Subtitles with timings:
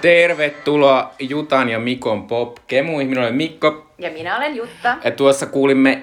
[0.00, 3.08] Tervetuloa Jutan ja Mikon pop kemuihin.
[3.08, 3.86] Minä olen Mikko.
[3.98, 4.96] Ja minä olen Jutta.
[5.04, 6.02] Ja tuossa kuulimme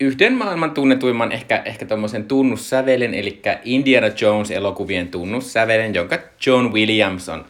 [0.00, 7.44] yhden maailman tunnetuimman ehkä, ehkä tommosen tunnussävelen, eli Indiana Jones-elokuvien tunnussävelen, jonka John Williams on,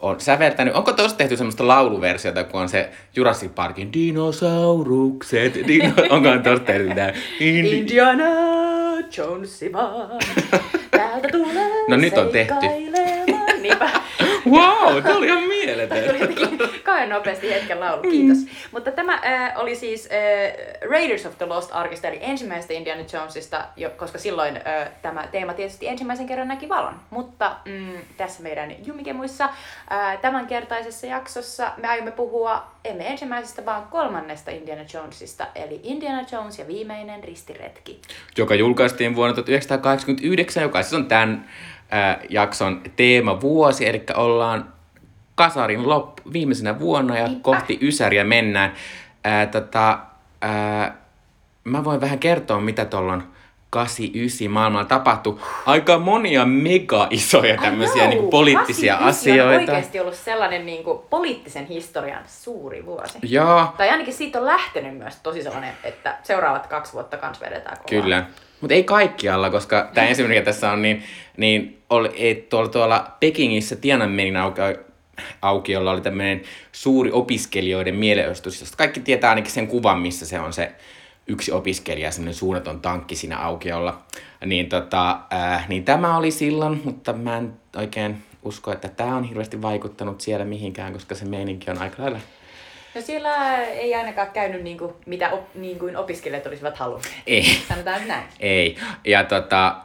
[0.00, 0.74] on säveltänyt.
[0.74, 5.54] Onko tuossa tehty semmoista lauluversiota, kun on se Jurassic Parkin dinosaurukset?
[5.68, 5.92] Dino...
[6.10, 7.12] Onko tuossa tehty tämä?
[7.40, 8.24] Indi- Indiana
[9.16, 10.10] Jonesi vaan,
[10.90, 12.66] täältä tulee No nyt on tehty.
[13.60, 13.90] Niinpä.
[14.50, 15.98] Wow, tämä oli ihan mieletön.
[16.84, 18.38] Kauhean nopeasti hetken laulu, kiitos.
[18.72, 23.64] Mutta tämä äh, oli siis äh, Raiders of the Lost Arkista, eli ensimmäisestä Indiana Jonesista,
[23.76, 26.94] jo, koska silloin äh, tämä teema tietysti ensimmäisen kerran näki valon.
[27.10, 34.50] Mutta mm, tässä meidän Jumikemuissa äh, tämänkertaisessa jaksossa me aiomme puhua emme ensimmäisestä, vaan kolmannesta
[34.50, 38.00] Indiana Jonesista, eli Indiana Jones ja viimeinen ristiretki.
[38.38, 41.48] joka julkaistiin vuonna 1989, joka siis on tämän
[41.90, 44.72] ää, jakson teemavuosi, eli ollaan
[45.34, 47.42] kasarin loppu viimeisenä vuonna ja Niinpä.
[47.42, 48.72] kohti Ysäriä mennään.
[49.24, 49.98] Ää, tota,
[50.42, 50.96] ää,
[51.64, 53.35] mä voin vähän kertoa, mitä tuolla on
[53.70, 55.38] 89 maailmalla tapahtui.
[55.66, 59.72] Aika monia mega isoja tämmöisiä Ai niinku joo, poliittisia 89 asioita.
[59.72, 63.18] on oikeasti ollut sellainen niin kuin, poliittisen historian suuri vuosi.
[63.22, 67.76] Joo, Tai ainakin siitä on lähtenyt myös tosi sellainen, että seuraavat kaksi vuotta kans vedetään
[67.76, 68.02] kovaa.
[68.02, 68.24] Kyllä.
[68.60, 71.02] Mutta ei kaikkialla, koska tämä ensimmäinen, mikä tässä on, niin,
[71.36, 74.60] niin oli, tuolla, tuolla Pekingissä Tiananmenin auki,
[75.42, 76.42] aukiolla oli tämmöinen
[76.72, 80.72] suuri opiskelijoiden mielenosoitus, josta kaikki tietää ainakin sen kuvan, missä se on se
[81.26, 84.02] yksi opiskelija, semmoinen suunnaton tankki siinä aukiolla.
[84.46, 89.24] Niin, tota, äh, niin tämä oli silloin, mutta mä en oikein usko, että tämä on
[89.24, 92.18] hirveästi vaikuttanut siellä mihinkään, koska se meininki on aika lailla
[92.96, 97.14] No siellä ei ainakaan käynyt niin kuin, mitä op, niin kuin opiskelijat olisivat halunneet.
[97.26, 97.44] ei.
[97.68, 98.24] Sanotaan näin.
[98.40, 98.76] Ei.
[99.04, 99.76] Ja tota,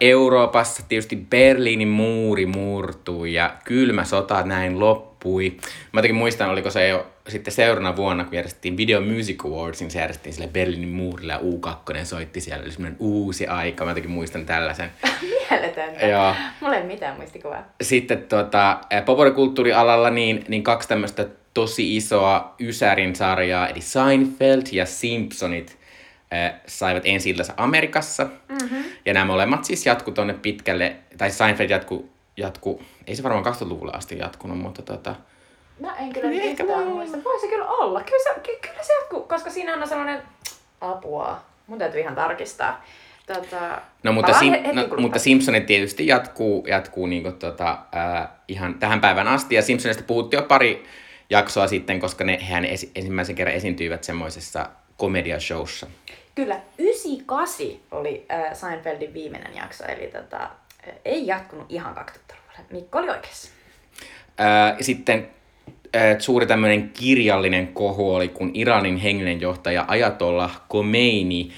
[0.00, 5.56] Euroopassa tietysti Berliinin muuri murtui ja kylmä sota näin loppui.
[5.92, 9.90] Mä jotenkin muistan, oliko se jo sitten seuraavana vuonna, kun järjestettiin Video Music Awards, niin
[9.90, 12.62] se järjestettiin sille Berliinin muurilla ja U2 soitti siellä.
[12.62, 13.84] Oli semmoinen uusi aika.
[13.84, 14.90] Mä jotenkin muistan tällaisen.
[15.50, 16.06] Mieletöntä.
[16.06, 16.34] Joo.
[16.60, 17.64] Mulla ei mitään muistikuvaa.
[17.82, 24.86] Sitten tota, ää, populaarikulttuurialalla niin, niin kaksi tämmöistä tosi isoa Ysärin sarjaa, eli Seinfeld ja
[24.86, 25.78] Simpsonit,
[26.30, 28.24] ää, saivat ensi iltansa Amerikassa.
[28.48, 28.84] Mm-hmm.
[29.06, 33.92] Ja nämä molemmat siis jatku tonne pitkälle, tai Seinfeld jatku, jatku ei se varmaan 2000-luvulle
[33.94, 35.14] asti jatkunut, mutta tota,
[35.80, 37.18] Mä en kyllä Niin, ehkä yhtään voi muista.
[37.24, 38.02] Voisi kyllä olla.
[38.02, 40.22] Kyllä se, ky- kyllä se jatkuu, koska siinä on sellainen
[40.80, 41.40] apua.
[41.66, 42.84] Mun täytyy ihan tarkistaa.
[43.26, 49.00] Tota, No mutta, sim, no, mutta Simpsonit tietysti jatkuu, jatkuu niinku tota, ää, ihan tähän
[49.00, 49.54] päivän asti.
[49.54, 50.84] Ja Simpsonista puhuttiin jo pari
[51.32, 55.86] jaksoa sitten, koska ne, hehän esi- ensimmäisen kerran esiintyivät semmoisessa komediashowssa.
[56.34, 62.66] Kyllä, 98 oli äh, Seinfeldin viimeinen jakso, eli tota, äh, ei jatkunut ihan 2000-luvulle.
[62.70, 63.50] Mikko oli oikeassa.
[64.78, 65.28] Ja sitten
[65.94, 71.52] ää, suuri tämmöinen kirjallinen kohu oli, kun Iranin hengellinen johtaja Ayatollah Khomeini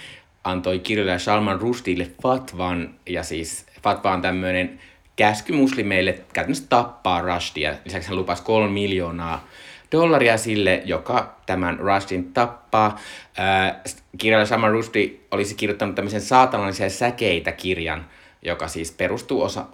[0.45, 4.81] antoi kirjailija Salman Rushdille fatvan, ja siis fatva on tämmöinen
[5.17, 7.75] käsky muslimeille käytännössä tappaa Rushdia.
[7.85, 9.49] Lisäksi hän lupasi kolme miljoonaa
[9.95, 12.99] dollaria sille, joka tämän Rushdin tappaa.
[13.37, 13.81] Ää,
[14.19, 18.07] kirjailija Salman Rushdie olisi kirjoittanut tämmöisen saatanallisia säkeitä kirjan,
[18.43, 19.65] joka siis perustuu osa,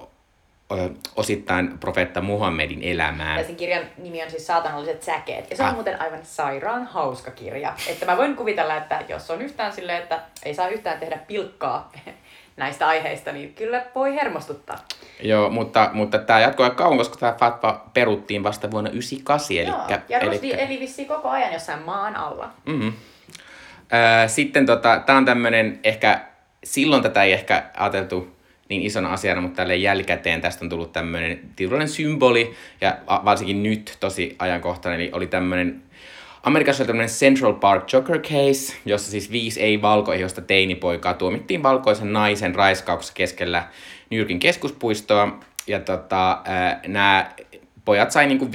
[1.16, 3.38] osittain profeetta Muhammedin elämään.
[3.38, 5.50] Ja sen kirjan nimi on siis Saatanalliset säkeet.
[5.50, 5.74] Ja se on Ah.
[5.74, 7.72] muuten aivan sairaan hauska kirja.
[7.88, 11.92] Että mä voin kuvitella, että jos on yhtään silleen, että ei saa yhtään tehdä pilkkaa
[12.60, 14.78] näistä aiheista, niin kyllä voi hermostuttaa.
[15.22, 19.56] Joo, mutta, mutta tämä jatkoi aika kauan, koska tämä fatwa peruttiin vasta vuonna 98.
[19.56, 22.50] Joo, Elikkä, ja Rusdi elikkä- eli vissiin koko ajan jossain maan alla.
[22.66, 22.88] Mhm.
[23.92, 26.20] Öö, sitten tota, tämä on tämmöinen, ehkä
[26.64, 28.36] silloin tätä ei ehkä ajateltu
[28.68, 33.96] niin isona asiana, mutta tälle jälkikäteen tästä on tullut tämmöinen tietynlainen symboli, ja varsinkin nyt
[34.00, 35.82] tosi ajankohtainen, eli oli tämmöinen
[36.42, 42.54] Amerikassa oli tämmöinen Central Park Joker Case, jossa siis viisi ei-valkoihoista teinipoikaa tuomittiin valkoisen naisen
[42.54, 43.68] raiskauksessa keskellä
[44.10, 45.38] New Yorkin keskuspuistoa.
[45.66, 46.42] Ja tota,
[46.86, 47.30] nämä
[47.84, 48.48] pojat sai niinku 5-15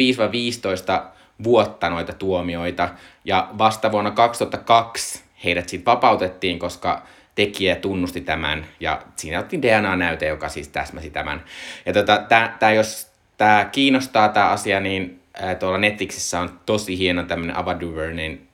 [1.43, 2.89] vuotta noita tuomioita.
[3.25, 7.01] Ja vasta vuonna 2002 heidät sitten vapautettiin, koska
[7.35, 8.65] tekijä tunnusti tämän.
[8.79, 11.43] Ja siinä otettiin DNA-näyte, joka siis täsmäsi tämän.
[11.85, 16.97] Ja tota, tää, tää, jos tämä kiinnostaa tämä asia, niin ää, tuolla Netflixissä on tosi
[16.97, 18.47] hieno tämmöinen Ava DuVernin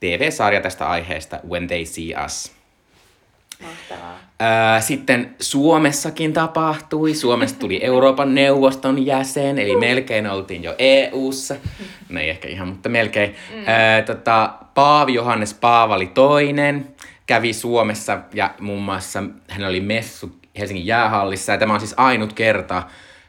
[0.00, 2.52] TV-sarja tästä aiheesta, When They See Us.
[3.62, 4.18] Mahtavaa.
[4.40, 7.14] Ää, sitten Suomessakin tapahtui.
[7.14, 11.56] Suomesta tuli Euroopan neuvoston jäsen, eli melkein oltiin jo EU-ssa.
[12.08, 13.34] No ei ehkä ihan, mutta melkein.
[13.66, 16.86] Ää, tota, Paavi Johannes Paavali toinen
[17.26, 21.52] kävi Suomessa ja muun muassa hän oli messu Helsingin jäähallissa.
[21.52, 22.82] Ja tämä on siis ainut kerta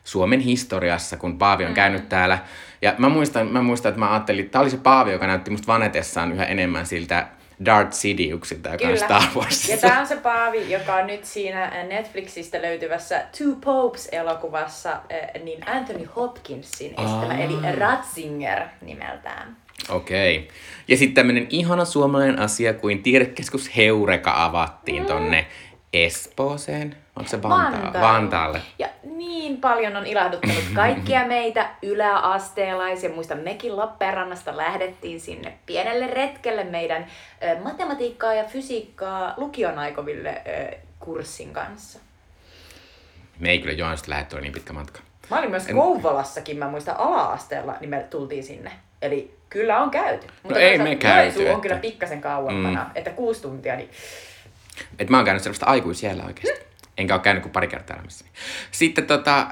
[0.04, 2.40] Suomen historiassa, kun Paavi on käynyt täällä.
[2.82, 5.52] Ja mä muistan, mä muistan, että mä ajattelin, että tämä oli se Paavi, joka näytti
[5.52, 7.28] musta vanetessaan yhä enemmän siltä
[7.66, 9.72] Darth Sidiousilta, joka on Star Warsissa.
[9.72, 14.98] Ja tämä on se Paavi, joka on nyt siinä Netflixistä löytyvässä Two Popes-elokuvassa
[15.44, 17.38] niin Anthony Hopkinsin estämä, Aa.
[17.38, 19.58] eli Ratzinger nimeltään.
[19.90, 20.38] Okei.
[20.38, 20.50] Okay.
[20.88, 25.08] Ja sitten tämmöinen ihana suomalainen asia kuin tiedekeskus Heureka avattiin mm.
[25.08, 25.48] tonne
[25.94, 26.96] Espooseen.
[27.18, 28.02] Onko se Vanta- Vantaalle.
[28.02, 28.62] Vantaalle?
[28.80, 33.10] Ja niin paljon on ilahduttanut kaikkia meitä yläasteelaisia.
[33.10, 37.06] Muistan, mekin Lappeenrannasta lähdettiin sinne pienelle retkelle meidän
[37.44, 40.42] ö, matematiikkaa ja fysiikkaa lukion aikoville
[40.72, 42.00] ö, kurssin kanssa.
[43.40, 45.00] Me ei kyllä Joensesta lähdetty, oli niin pitkä matka.
[45.30, 48.72] Mä olin myös Kouvolassakin, mä muistan ala-asteella, niin me tultiin sinne.
[49.02, 50.28] Eli kyllä on käyty.
[50.44, 52.90] Mutta No ei me käyty, on että- kyllä pikkasen kauempana, mm.
[52.96, 53.90] että kuusi tuntia, niin
[55.00, 56.67] Et mä oon käynyt sellaista aikuisiellä oikeasti.
[56.98, 58.32] Enkä ole käynyt kuin pari kertaa elämässäni.
[58.72, 59.48] Sitten tota,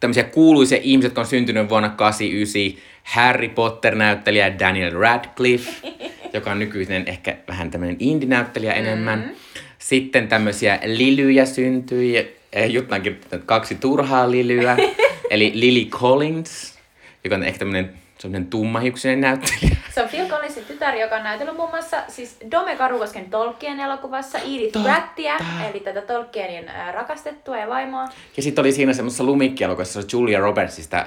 [0.00, 2.82] tämmöisiä kuuluisia ihmiset, jotka on syntynyt vuonna 89.
[3.02, 5.88] Harry Potter-näyttelijä Daniel Radcliffe,
[6.34, 9.18] joka on nykyinen ehkä vähän tämmöinen indie-näyttelijä enemmän.
[9.18, 9.34] Mm-hmm.
[9.78, 12.38] Sitten tämmöisiä lilyjä syntyi.
[12.50, 14.76] Kirjoittanut kaksi turhaa lilyä.
[15.30, 16.78] eli Lily Collins,
[17.24, 19.76] joka on ehkä tämmöinen semmoinen tummahiuksinen näyttelijä.
[19.98, 24.38] Se on Phil Collinsin tytär, joka on näytellyt muun muassa siis Dome Karukosken Tolkien elokuvassa
[24.38, 24.88] Edith Totta.
[24.88, 25.36] Brattia,
[25.70, 28.04] eli tätä Tolkienin rakastettua ja vaimoa.
[28.36, 31.06] Ja sitten oli siinä semmoisessa lumikkielokuvassa Julia Robertsista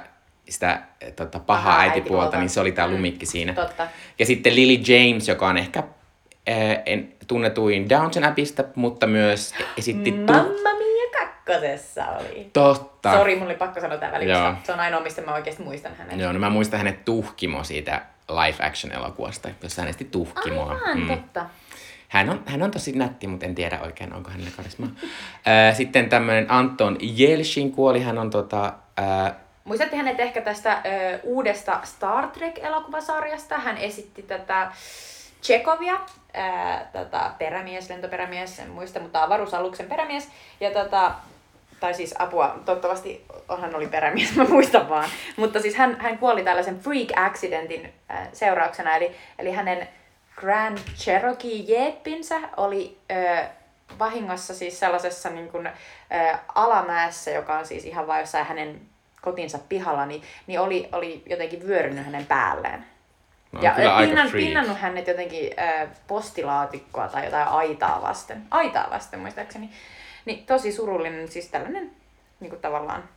[0.49, 0.81] sitä
[1.15, 3.53] tota, pahaa Pahaa äitipuolta, niin se oli tämä Mm, lumikki siinä.
[3.53, 3.87] totta.
[4.19, 6.55] Ja sitten Lily James, joka on ehkä äh,
[6.85, 10.11] en, tunnetuin Downton Abbeystä, mutta myös esitti...
[10.11, 12.49] Tu- Mamma Mia kakkosessa oli.
[12.53, 13.13] Totta.
[13.17, 14.53] Sori, mun oli pakko sanoa tää välissä.
[14.63, 16.19] Se on ainoa, mistä mä oikeasti muistan hänet.
[16.19, 18.01] Joo, no mä muistan hänet Tuhkimo siitä
[18.35, 20.71] live action elokuvasta, jossa hän esti Tuhkimoa.
[20.71, 21.07] Aivan, Mm.
[21.07, 21.45] totta.
[22.07, 24.89] Hän on, hän on tosi nätti, mutta en tiedä oikein, onko hänellä karismaa.
[25.77, 28.01] Sitten tämmöinen Anton Yelchin kuoli.
[28.01, 29.33] Hän on tota, äh,
[29.63, 33.57] Muistatte hänet ehkä tästä ö, uudesta Star Trek-elokuvasarjasta.
[33.57, 34.71] Hän esitti tätä
[35.43, 35.99] Chekovia,
[36.33, 40.29] ää, tätä perämies, lentoperämies, en muista, mutta avaruusaluksen perämies.
[40.59, 41.11] Ja tätä,
[41.81, 43.25] tai siis apua, toivottavasti
[43.61, 45.09] hän oli perämies, mä muistan vaan.
[45.37, 49.87] Mutta siis hän, hän kuoli tällaisen freak accidentin ää, seurauksena, eli, eli hänen
[50.35, 53.43] Grand Cherokee Jeppinsä oli ö,
[53.99, 55.71] vahingossa siis sellaisessa niin kuin, ö,
[56.55, 58.81] alamäessä, joka on siis ihan vain jossain hänen
[59.21, 62.85] kotinsa pihalla, niin, niin oli, oli jotenkin vyörynyt hänen päälleen.
[63.51, 68.43] no, ja aika pinnan, pinnannut hänet jotenkin ö, postilaatikkoa tai jotain aitaa vasten.
[68.51, 69.69] Aitaa vasten muistaakseni.
[70.25, 71.91] Niin tosi surullinen, siis tällainen
[72.39, 73.09] niin kuin tavallaan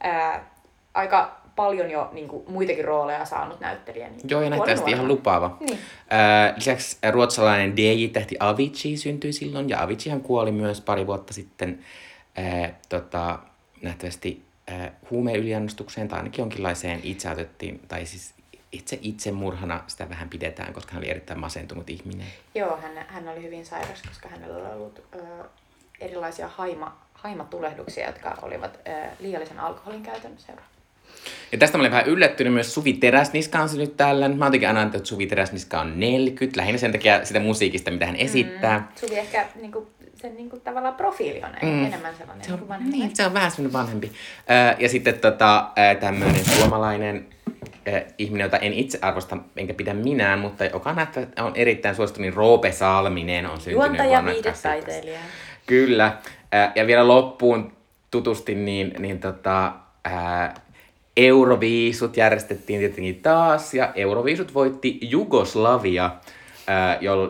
[0.00, 0.50] ää,
[0.94, 4.08] aika paljon jo niin kuin, muitakin rooleja saanut näyttelijä.
[4.08, 5.56] Niin Joo, ja kuoli nähtävästi ihan lupaava.
[5.60, 5.78] Niin.
[6.12, 11.84] Äh, lisäksi ruotsalainen DJ-tähti Avicii syntyi silloin, ja Aviciihan kuoli myös pari vuotta sitten
[12.38, 13.38] äh, tota,
[13.82, 18.34] nähtävästi äh, huumeyliannostukseen tai ainakin jonkinlaiseen itse otettiin, tai siis
[18.72, 22.26] itse itsemurhana sitä vähän pidetään, koska hän oli erittäin masentunut ihminen.
[22.54, 25.18] Joo, hän, hän oli hyvin sairas, koska hänellä oli ollut ö,
[26.00, 30.62] erilaisia haima, haimatulehduksia, jotka olivat ää, liiallisen alkoholin käytön seura.
[31.52, 34.28] Ja tästä mä olin vähän yllättynyt myös Suvi Teräsniska on se nyt täällä.
[34.28, 38.14] Mä oon aina että Suvi Teräsniska on 40, lähinnä sen takia sitä musiikista, mitä hän
[38.14, 38.26] mm-hmm.
[38.26, 38.78] esittää.
[38.78, 41.84] Mm, Suvi ehkä niin kuin, sen niin kuin, tavallaan profiili on mm.
[41.84, 42.98] enemmän sellainen se on, niinku vanhempi.
[42.98, 44.12] Niin, se on vähän sellainen vanhempi.
[44.78, 47.26] Ja sitten tota, tämmöinen suomalainen
[48.18, 50.96] ihminen, jota en itse arvosta enkä pidä minään, mutta joka on,
[51.46, 54.32] on erittäin suosittu, niin Roope Salminen on syntynyt Juontaja vuonna
[55.70, 56.18] Kyllä.
[56.74, 57.72] Ja vielä loppuun
[58.10, 59.72] tutustin, niin, niin tota,
[60.04, 60.54] ää,
[61.16, 66.10] Euroviisut järjestettiin tietenkin taas, ja Euroviisut voitti Jugoslavia,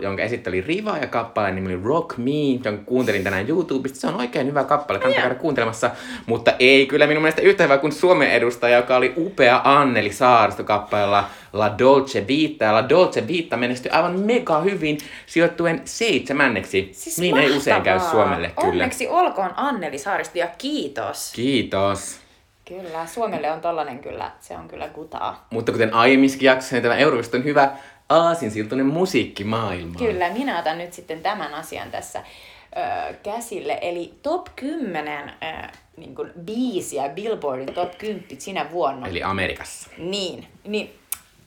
[0.00, 2.30] jonka esitteli Riva ja kappaleen nimi oli Rock Me,
[2.64, 4.00] jonka kuuntelin tänään YouTubesta.
[4.00, 5.90] Se on oikein hyvä kappale, kannattaa käydä kuuntelemassa,
[6.26, 10.64] mutta ei kyllä minun mielestä yhtä hyvä kuin Suomen edustaja, joka oli upea Anneli Saaristo
[10.64, 12.64] kappaleella La Dolce Vita.
[12.64, 16.92] Ja La Dolce Vita menestyi aivan mega hyvin sijoittuen seitsemänneksi.
[17.18, 18.24] niin ei usein käy Siis mahtavaa.
[18.24, 18.68] Suomelle kyllä.
[18.68, 21.32] Onneksi olkoon Anneli Saaristo ja kiitos.
[21.32, 22.20] Kiitos.
[22.68, 25.46] Kyllä, Suomelle on tollanen kyllä, se on kyllä kutaa.
[25.50, 27.70] Mutta kuten aiemmissakin jaksoissa, niin tämä Euroviisut on hyvä
[28.10, 29.94] aasinsiltuinen musiikkimaailma.
[29.98, 33.78] Kyllä, minä otan nyt sitten tämän asian tässä ö, käsille.
[33.82, 39.06] Eli top 10 ö, niin kuin biisiä Billboardin top 10 sinä vuonna.
[39.08, 39.90] Eli Amerikassa.
[39.98, 40.94] Niin, niin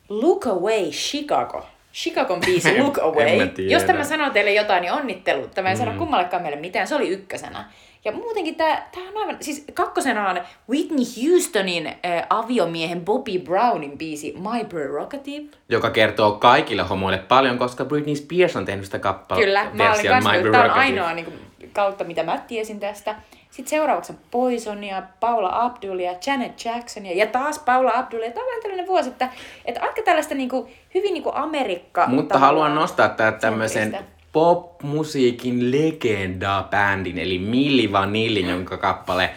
[0.09, 1.65] Look Away Chicago.
[1.93, 3.37] Chicagon biisi Look en Away.
[3.37, 3.71] mä tiedä.
[3.73, 5.51] Jos tämä sanoo teille jotain, niin onnittelut.
[5.51, 5.79] Tämä ei Mm.
[5.79, 6.87] sano kummallekaan meille mitään.
[6.87, 7.65] Se oli ykkösenä.
[8.05, 9.37] Ja muutenkin tämä, tämä on aivan...
[9.41, 11.95] Siis kakkosena on Whitney Houstonin äh,
[12.29, 15.45] aviomiehen Bobby Brownin biisi My Prerogative.
[15.69, 19.45] Joka kertoo kaikille homoille paljon, koska Britney Spears on tehnyt sitä kappaletta.
[19.45, 21.39] Kyllä, mä olin kanssa, tämä on ainoa niin kuin,
[21.73, 23.15] kautta, mitä mä tiesin tästä.
[23.51, 28.31] Sitten seuraavaksi on Poisonia, Paula Abdulia, Janet Jacksonia ja taas Paula Abdulia.
[28.31, 29.29] Tämä on vähän tällainen vuosi, että,
[29.65, 32.07] että aika tällaista niin kuin, hyvin niin kuin Amerikka.
[32.07, 33.97] Mutta haluan nostaa tää tämmöisen
[34.33, 39.29] pop-musiikin legenda-bändin, eli Milli Vanillin, jonka kappale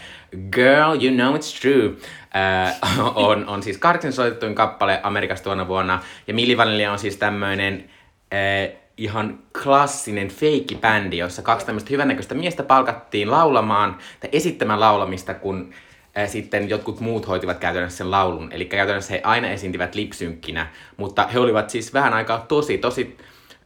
[0.51, 1.97] Girl, You Know It's True
[2.37, 2.77] äh,
[3.15, 6.03] on, on siis kahdeksan soitettuin kappale Amerikasta tuona vuonna.
[6.27, 7.91] Ja Milli Vanilli on siis tämmöinen
[8.35, 15.71] äh, ihan klassinen feikkibändi, jossa kaksi tämmöistä hyvännäköistä miestä palkattiin laulamaan tai esittämään laulamista, kun
[16.19, 18.53] äh, sitten jotkut muut hoitivat käytännössä sen laulun.
[18.53, 23.17] Eli käytännössä he aina esiintivät lipsynkkinä, mutta he olivat siis vähän aikaa tosi, tosi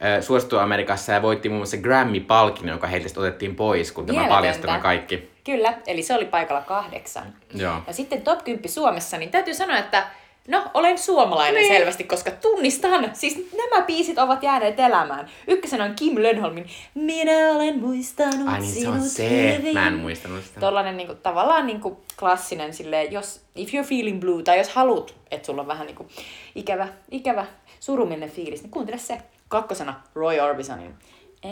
[0.05, 4.71] äh, suosittu Amerikassa ja voitti muun muassa Grammy-palkinnon, joka heiltä otettiin pois, kun tämä paljastui
[4.83, 5.31] kaikki.
[5.45, 7.25] Kyllä, eli se oli paikalla kahdeksan.
[7.55, 7.75] Joo.
[7.87, 10.07] Ja sitten top 10 Suomessa, niin täytyy sanoa, että
[10.49, 11.75] no, olen suomalainen niin.
[11.75, 15.27] selvästi, koska tunnistan, siis nämä biisit ovat jääneet elämään.
[15.47, 19.57] Ykkösenä on Kim Lönholmin Minä olen muistanut Ai niin, se sinut on se.
[19.59, 19.75] hyvin.
[19.75, 20.61] Mä en muistanut sitä.
[20.61, 25.47] Tollanen niinku, tavallaan niinku klassinen silleen, jos if you're feeling blue, tai jos haluat, että
[25.47, 26.07] sulla on vähän niinku
[26.55, 27.47] ikävä, ikävä
[27.81, 29.19] suruminen fiilis, niin kuuntele se.
[29.51, 30.95] Kakkosena Roy Orbisonin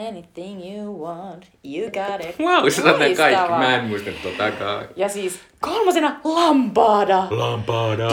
[0.08, 2.38] Anything you want, you got it.
[2.38, 3.50] Wow, sä ne kaikki.
[3.50, 4.84] Mä en muista totakaan.
[4.96, 7.26] Ja siis kolmosena Lambada.
[7.30, 8.08] Lampada.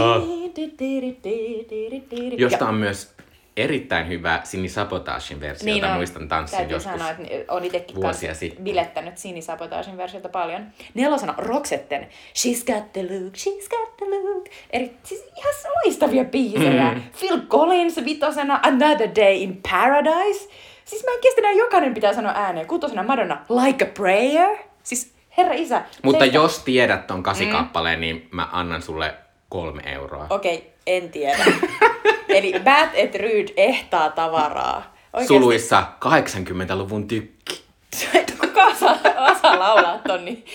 [2.37, 3.14] Josta on myös
[3.57, 5.97] erittäin hyvä Sini Sabotagein versio, niin jota on.
[5.97, 6.91] muistan tanssin Täytyy joskus.
[6.93, 8.63] sanoa, että on itsekin vuosia sitten.
[8.63, 10.65] bilettänyt Sini Sabotagin versiota paljon.
[10.93, 14.45] Nelosena Roxetten She's got the look, she's got the look.
[14.69, 15.53] Eri, siis ihan
[15.85, 16.91] loistavia biisejä.
[16.91, 17.01] Mm.
[17.19, 20.50] Phil Collins vitosena Another Day in Paradise.
[20.85, 22.67] Siis mä en kestä jokainen pitää sanoa ääneen.
[22.67, 24.57] Kutosena Madonna Like a Prayer.
[24.83, 25.81] Siis herra isä.
[26.03, 29.13] Mutta seistä- jos tiedät ton kasikappaleen, niin mä annan sulle
[29.50, 30.27] kolme euroa.
[30.29, 31.45] Okei, en tiedä.
[32.29, 34.95] Eli Bad et Rude ehtaa tavaraa.
[35.13, 35.33] Oikeesti.
[35.33, 37.63] Suluissa 80-luvun tykki.
[38.41, 38.97] Kuka osaa,
[39.31, 40.45] osaa laulaa ton, niin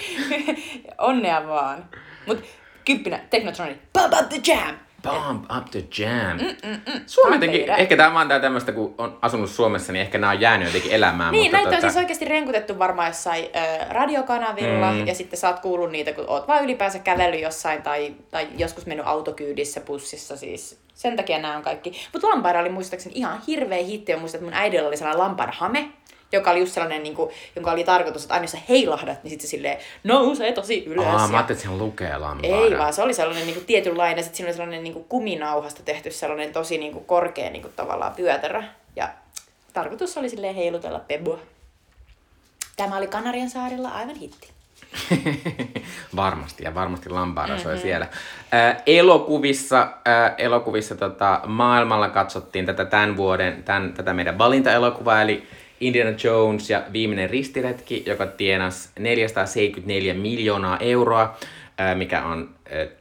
[0.99, 1.85] onnea vaan.
[2.27, 2.45] Mut
[2.85, 4.75] kymppinä Technotroni, Pump up the jam!
[5.03, 6.39] Bomb up the jam.
[6.63, 10.33] Mm, Suomi jotenkin, ehkä tämä on tää tämmöistä, kun on asunut Suomessa, niin ehkä nämä
[10.33, 11.33] on jäänyt jotenkin elämään.
[11.33, 15.07] Niin, mutta näitä on tota, siis oikeasti renkutettu varmaan jossain ö, radiokanavilla, mm.
[15.07, 18.87] ja sitten sä oot kuullut niitä, kun oot vaan ylipäänsä kävellyt jossain, tai, tai joskus
[18.87, 20.79] mennyt autokyydissä, bussissa siis.
[20.95, 22.09] Sen takia nämä on kaikki.
[22.13, 25.53] Mutta Lampaira oli muistaakseni ihan hirveä hitti, ja muistan, että mun äidillä oli sellainen Lampaira
[25.57, 25.89] hame,
[26.33, 29.31] joka oli just sellainen, niin kuin, jonka oli tarkoitus, että aina jos sä heilahdat, niin
[29.31, 31.07] sitten se silleen nousee tosi ylös.
[31.07, 32.57] Aa, ja- mä ajattelin, että se lukee lampaada.
[32.57, 35.83] Ei vaan, se oli sellainen niin kuin tietynlainen, sitten siinä oli sellainen niin kuin kuminauhasta
[35.83, 38.65] tehty sellainen tosi niin kuin korkea niin kuin tavallaan pyötärä.
[38.97, 39.09] Ja
[39.73, 41.39] tarkoitus oli silleen heilutella pebua.
[42.77, 44.49] Tämä oli Kanarian saarilla aivan hitti.
[46.17, 48.07] varmasti, ja varmasti Lambada soi siellä.
[48.55, 55.47] Äh, elokuvissa, äh, elokuvissa tota, maailmalla katsottiin tätä tämän vuoden, tämän, tätä meidän valintaelokuvaa, eli
[55.81, 61.37] Indiana Jones ja viimeinen ristiretki, joka tienasi 474 miljoonaa euroa,
[61.95, 62.51] mikä on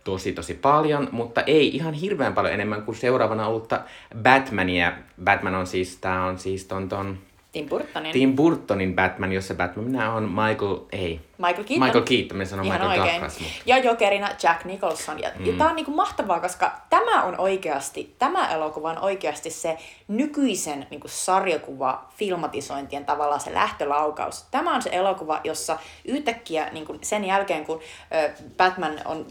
[0.04, 3.82] tosi tosi paljon, mutta ei ihan hirveän paljon enemmän kuin seuraavana ollutta
[4.24, 4.94] Batmania.
[5.24, 7.18] Batman on siis, tää on siis ton, ton
[7.52, 8.12] Tim Burtonin.
[8.12, 11.86] Tim Burtonin Batman, jossa Batman on Michael, ei, Michael Keaton.
[11.86, 13.22] Michael Keaton, me sanon Ihan Michael oikein.
[13.22, 13.40] Douglas.
[13.66, 15.20] Ja jokerina Jack Nicholson.
[15.20, 15.46] Ja, mm.
[15.46, 19.78] ja tää on niinku mahtavaa, koska tämä on oikeasti, tämä elokuva on oikeasti se
[20.08, 24.46] nykyisen niinku sarjakuva filmatisointien tavallaan se lähtölaukaus.
[24.52, 27.80] Tämä on se elokuva, jossa yhtäkkiä niinku sen jälkeen, kun
[28.16, 29.26] ö, Batman on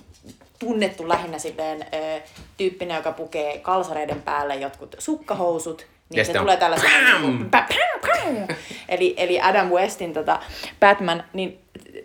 [0.59, 2.21] tunnettu lähinnä silleen ö,
[2.57, 6.91] tyyppinen, joka pukee kalsareiden päälle jotkut sukkahousut, niin Ja se on tulee tällaisen...
[7.13, 7.39] pam!
[7.45, 8.11] Pä- pam,
[8.47, 8.57] pam.
[8.89, 10.41] eli, eli Adam Westin tota,
[10.81, 11.59] Batman, niin,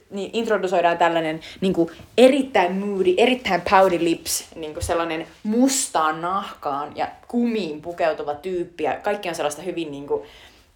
[0.10, 6.92] niin introdusoidaan tällainen niin kuin erittäin moody, erittäin pouty lips, niin kuin sellainen mustaan nahkaan
[6.98, 8.84] ja kumiin pukeutuva tyyppi.
[8.84, 10.24] Ja kaikki on sellaista hyvin niin kuin,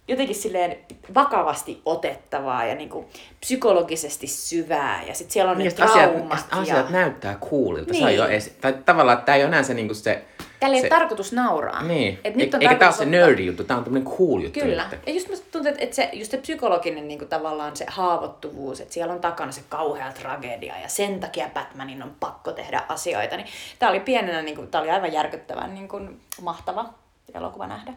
[0.08, 0.76] jotenkin silleen
[1.14, 3.06] vakavasti otettavaa ja niin kuin
[3.40, 5.02] psykologisesti syvää.
[5.06, 6.46] Ja sitten siellä on ne Niin, asiat, traumat.
[6.50, 6.90] asiat ja...
[6.90, 7.94] näyttää coolilta.
[7.94, 8.18] Se on Niin.
[8.18, 10.24] jo esi- tai tavallaan, että tämä ei ole enää se, niinku se,
[10.60, 11.82] Tällä ei se ole tarkoitus nauraa.
[11.82, 12.18] niin.
[12.24, 14.60] Et nyt on Eikä tämä ole se nerdy juttu, tämä on tämmöinen cool juttu.
[14.60, 14.88] Kyllä.
[14.90, 15.00] nyt.
[15.06, 18.94] Ja just musta tuntuu, että se, just se psykologinen niin kuin tavallaan se haavoittuvuus, että
[18.94, 23.36] siellä on takana se kauhea tragedia ja sen takia Batmanin on pakko tehdä asioita.
[23.36, 23.46] Niin
[23.78, 26.86] tämä oli pienenä, niin kuin, tämä oli aivan järkyttävän niin kuin, mahtava
[27.34, 27.92] elokuva nähdä.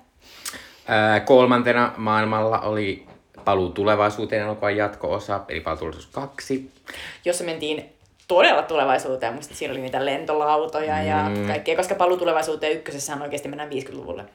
[0.88, 3.06] Ää, kolmantena maailmalla oli
[3.46, 6.72] Paluu tulevaisuuteen elokuvan jatko-osa, eli Paluu tulevaisuus 2.
[7.26, 7.90] Jossa mentiin
[8.36, 9.34] todella tulevaisuuteen.
[9.34, 11.48] Musta siinä oli niitä lentolautoja ja Mm.
[11.48, 14.26] kaikkea, koska paluu tulevaisuuteen ykkösessä oikeasti mennään 50-luvulle.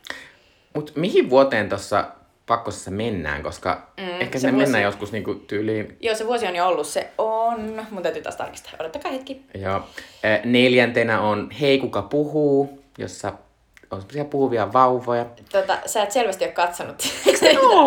[0.75, 2.05] Mutta mihin vuoteen tuossa
[2.47, 6.67] pakkosessa mennään, koska mm, ehkä se mennään joskus niinku tyyliin Joo, se vuosi on jo
[6.69, 6.87] ollut.
[6.87, 7.87] Se on...
[7.91, 8.73] Mun täytyy taas tarkistaa.
[8.81, 9.41] Odottakaa hetki.
[9.55, 9.81] Joo.
[10.45, 13.33] Neljäntenä on Hei kuka puhuu, jossa
[13.91, 15.27] on semmoisia puhuvia vauvoja.
[15.53, 16.97] Tota, sä et selvästi ole katsonut.
[17.27, 17.87] Eikö se oo?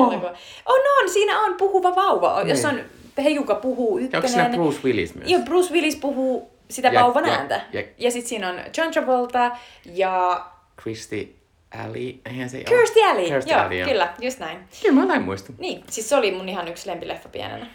[0.65, 2.49] on, on, siinä on puhuva vauva, Niin.
[2.49, 2.79] jos on
[3.23, 4.51] Hejuka puhuu Ja onko ykkönen.
[4.51, 5.31] Bruce Willis myös?
[5.31, 7.61] Ja Bruce Willis puhuu sitä Ja- vauvan ja- ääntä.
[7.73, 9.51] ja- Ja sit siinä on John Travolta
[9.85, 10.45] ja
[10.81, 11.35] Christy
[11.83, 12.63] Alley, eihän se ole.
[12.65, 13.25] Kirstie Alley.
[13.25, 13.89] Kirstie Joo, Alley, joo.
[13.89, 14.59] kyllä, just näin.
[14.81, 15.55] Kyllä mä näin muistan.
[15.59, 17.67] Niin, siis se oli mun ihan yksi lempileffa pienenä.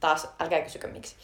[0.00, 1.16] Taas, älkää kysykö miksi.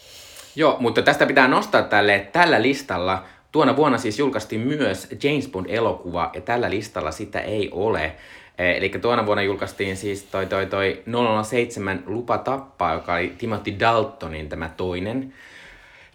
[0.56, 5.48] Joo, mutta tästä pitää nostaa tälle, että tällä listalla, tuona vuonna siis julkaistiin myös James
[5.48, 8.12] Bond-elokuva, ja tällä listalla sitä ei ole.
[8.58, 11.02] Eli tuona vuonna julkaistiin siis toi, toi, toi
[11.44, 15.34] 007 Lupa tappaa, joka oli Timothy Daltonin tämä toinen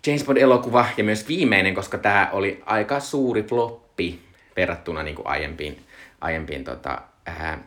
[0.07, 4.19] James Bond-elokuva, ja myös viimeinen, koska tämä oli aika suuri floppi
[4.55, 5.83] verrattuna niin kuin aiempiin,
[6.21, 7.59] aiempiin tota, ää,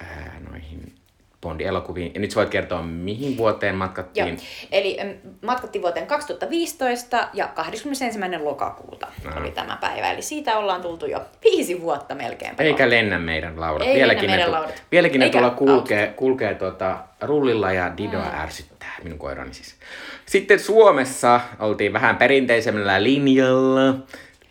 [0.00, 0.99] ää, noihin
[1.40, 2.10] Bond-elokuviin.
[2.14, 4.28] Ja nyt sä voit kertoa, mihin vuoteen matkattiin.
[4.28, 4.36] Joo,
[4.72, 4.98] eli
[5.42, 8.18] matkattiin vuoteen 2015 ja 21.
[8.42, 9.40] lokakuuta Aha.
[9.40, 10.10] oli tämä päivä.
[10.10, 12.54] Eli siitä ollaan tultu jo viisi vuotta melkein.
[12.58, 13.88] Eikä lennä meidän laudat.
[13.88, 14.82] Ei vieläkin lennä meidän ne, laudat.
[14.92, 18.40] vieläkin ne Eikä tuolla kulkee, kulkee tuota, rullilla ja Didoa mm.
[18.40, 19.74] ärsyttää, minun koirani siis.
[20.26, 23.94] Sitten Suomessa oltiin vähän perinteisemmällä linjalla.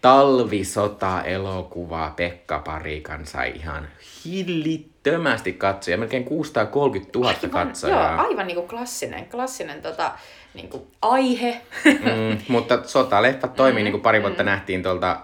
[0.01, 3.87] Talvisota-elokuva Pekka Parikan sai ihan
[4.25, 8.11] hillittömästi katsoja, melkein 630 000 Aivan, katsojaa.
[8.13, 10.11] Joo, aivan niinku klassinen, klassinen tota,
[10.53, 11.61] niinku aihe.
[11.85, 14.45] Mm, mutta sotaleffat toimii, mm, niin kuin pari vuotta mm.
[14.45, 15.19] nähtiin tuolta,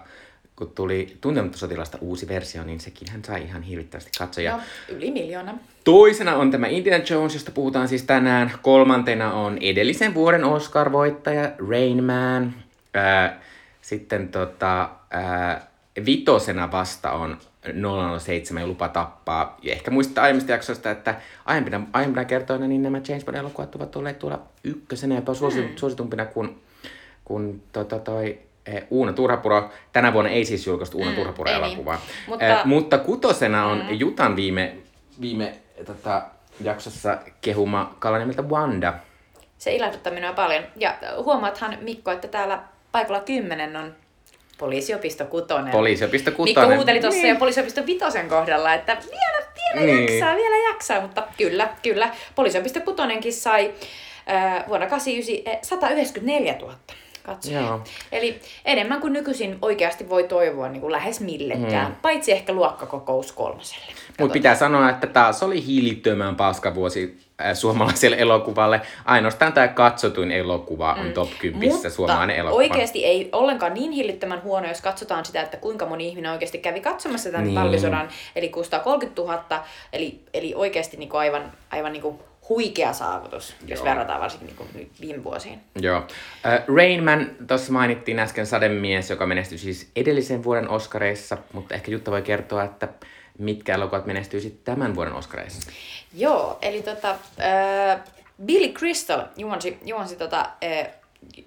[0.56, 4.56] kun tuli Tuntematta sotilasta uusi versio, niin sekin hän sai ihan hirvittävästi katsoja.
[4.56, 5.58] no, yli miljoona.
[5.84, 8.52] Toisena on tämä Indiana Jones, josta puhutaan siis tänään.
[8.62, 12.54] Kolmantena on edellisen vuoden Oscar-voittaja Rain Man.
[12.94, 13.40] Ää,
[13.82, 15.66] sitten tota, ää,
[16.06, 17.38] vitosena vasta on
[18.18, 19.56] 007 ja lupa tappaa.
[19.62, 24.18] Ja ehkä muistatte aiemmista jaksoista, että aiempina, aiempina kertoina niin nämä James Bond-elokuvat ovat olleet
[24.18, 25.76] tuolla ykkösenä ja jopa mm.
[25.76, 26.62] suositumpina kuin,
[27.24, 29.70] kuin tota, toi, eh, Uuna Turhapuro.
[29.92, 31.66] Tänä vuonna ei siis julkaistu Uuna mm, Turhapuro ei niin.
[31.66, 32.00] elokuvaa.
[32.26, 33.90] Mutta- Mutta, mutta kutosena on mm.
[33.90, 34.76] Jutan viime,
[35.20, 35.54] viime
[35.86, 36.22] tota,
[36.60, 38.94] jaksossa kehuma kala nimeltä Wanda.
[39.58, 40.64] Se ilahduttaa minua paljon.
[40.76, 43.94] Ja huomaathan Mikko, että täällä paikalla 10 on
[44.58, 45.72] poliisiopisto kutonen.
[45.72, 46.76] Poliisiopisto Mikko kutonen.
[46.76, 47.28] huuteli tuossa Niin.
[47.34, 50.00] jo poliisiopisto vitosen kohdalla, että vielä, vielä Niin.
[50.12, 52.10] jaksaa, vielä jaksaa, mutta kyllä, kyllä.
[52.34, 53.74] Poliisiopisto kutonenkin sai
[54.30, 56.74] äh, vuonna 89 eh, 194 000
[57.26, 57.62] katsojaa.
[57.62, 57.80] Joo.
[58.12, 61.96] Eli enemmän kuin nykyisin oikeasti voi toivoa niin kuin lähes millekään, mm.
[62.02, 63.92] paitsi ehkä luokkakokous kolmoselle.
[64.18, 68.80] Mutta pitää sanoa, että taas oli hiilittömän paska vuosi äh, suomalaiselle elokuvalle.
[69.04, 72.56] Ainoastaan tämä katsotuin elokuva on top 10 Mutta suomalainen elokuva.
[72.62, 76.80] oikeasti ei ollenkaan niin hillittömän huono, jos katsotaan sitä, että kuinka moni ihminen oikeasti kävi
[76.80, 77.54] katsomassa tämän Niin.
[77.54, 77.62] niin.
[77.62, 83.56] talvisodan, eli 630 000, eli, eli oikeasti niin kuin aivan, aivan niin kuin huikea saavutus,
[83.66, 83.84] jos Joo.
[83.84, 85.60] verrataan varsinkin niin kuin viime vuosiin.
[85.80, 85.96] Joo.
[86.46, 91.90] Äh, Rain Man, tuossa mainittiin äsken Sademies, joka menestyi siis edellisen vuoden Oscareissa, mutta ehkä
[91.90, 92.88] Jutta voi kertoa, että
[93.38, 95.70] mitkä elokuvat menestyy sitten tämän vuoden Oscareissa.
[96.14, 98.00] Joo, eli tota, äh,
[98.44, 100.88] Billy Crystal juonsi, juonsi tota, äh,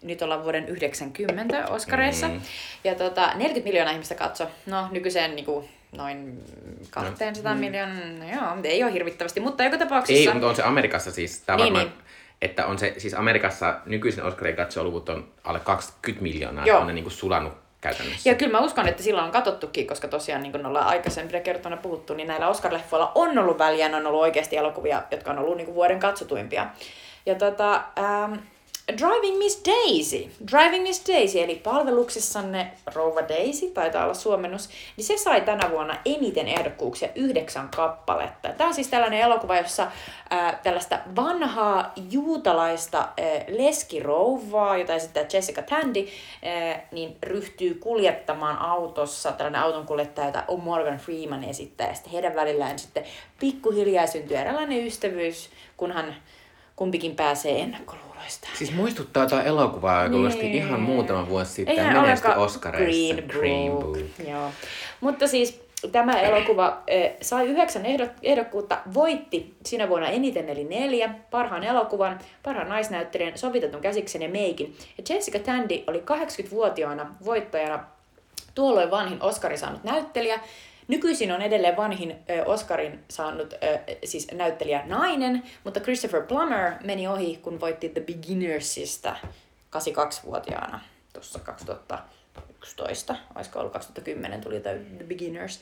[0.01, 2.27] nyt ollaan vuoden 90 Oscareissa.
[2.27, 2.41] Mm.
[2.83, 4.47] Ja tota, 40 miljoonaa ihmistä katso.
[4.65, 6.43] No nykyiseen niinku, noin
[6.89, 7.60] 200 no.
[7.60, 10.30] miljoonaa, no joo, ei ole hirvittävästi, mutta joka tapauksessa...
[10.30, 12.06] Ei, mutta on se Amerikassa siis, tämä Niin, varmaan, niin.
[12.41, 16.80] että on se, siis Amerikassa nykyisen Oscarin katsojaluvut on alle 20 miljoonaa, Joo.
[16.80, 18.30] on ne niinku sulanut käytännössä.
[18.30, 21.78] Ja kyllä mä uskon, että silloin on katsottukin, koska tosiaan niin kuin ollaan aikaisempina kertoina
[21.78, 25.58] puhuttu, niin näillä Oscar-leffoilla on ollut väliä, ne on ollut oikeasti elokuvia, jotka on ollut
[25.58, 26.67] niin kuin vuoden katsotuimpia.
[27.25, 28.34] Ja tota, ähm,
[28.97, 35.17] Driving Miss Daisy, Driving Miss Daisy, eli palveluksessanne Rouva Daisy, taitaa olla suomennus, niin se
[35.17, 38.49] sai tänä vuonna eniten ehdokkuuksia, yhdeksän kappaletta.
[38.49, 39.91] Tämä on siis tällainen elokuva, jossa
[40.30, 43.08] ää, tällaista vanhaa juutalaista ää,
[43.47, 46.08] leskirouvaa, jota esittää Jessica Tandy,
[46.43, 52.80] ää, niin ryhtyy kuljettamaan autossa, tällainen autonkuljettaja, jota Morgan Freeman esittää, ja sitten heidän välillään
[52.80, 53.04] sitten
[53.39, 56.15] pikkuhiljaa syntyy eräänlainen ystävyys, kunhan
[56.80, 58.54] kumpikin pääsee ennakkoluuloistaan.
[58.58, 60.56] Siis muistuttaa tuo elokuva, joka Niin.
[60.56, 63.15] ihan muutama vuosi sitten Eihän ja menestyi ollenkaan Oscareissa.
[63.28, 63.98] Green Book.
[64.28, 64.52] Joo.
[65.02, 65.62] Mutta siis
[65.92, 72.20] tämä elokuva eh, sai yhdeksän ehdok- ehdokkuutta, voitti sinä vuonna eniten eli neljä, parhaan elokuvan,
[72.44, 74.76] parhaan naisnäyttelijän, sovitetun käsiksen ja meikin.
[74.98, 77.84] Ja Jessica Tandy oli 80-vuotiaana voittajana
[78.56, 80.39] tuolloin vanhin Oscarin saanut näyttelijä.
[80.89, 87.08] Nykyisin on edelleen vanhin ö, Oscarin saanut ö, siis näyttelijä nainen, mutta Christopher Plummer meni
[87.08, 89.15] ohi, kun voitti The Beginnersista
[89.78, 90.80] 82-vuotiaana
[91.13, 95.62] tuossa 2011, olisiko ollut 2010 tuli The Beginners.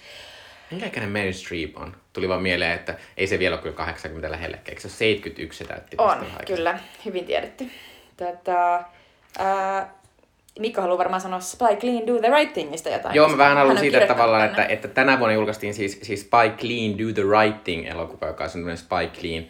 [0.71, 1.95] Minkä ikäinen Meryl Streep on?
[2.13, 4.57] Tuli vaan mieleen, että ei se vielä ole kyllä 80 lähellä.
[4.65, 5.95] Eikö se ole 71 se täytti?
[5.99, 7.71] On, kyllä, hyvin tiedetty.
[8.17, 8.83] Tätä,
[9.37, 9.96] ää,
[10.59, 13.15] Mikko haluaa varmaan sanoa Spike Lee Do the Right Thingistä jotain.
[13.15, 16.67] Joo, mä vähän hän haluan siitä tavallaan, että, että tänä vuonna julkaistiin siis, siis Spike
[16.67, 19.49] Leein Do the Right Thing elokuva, joka on semmoinen Spike Leein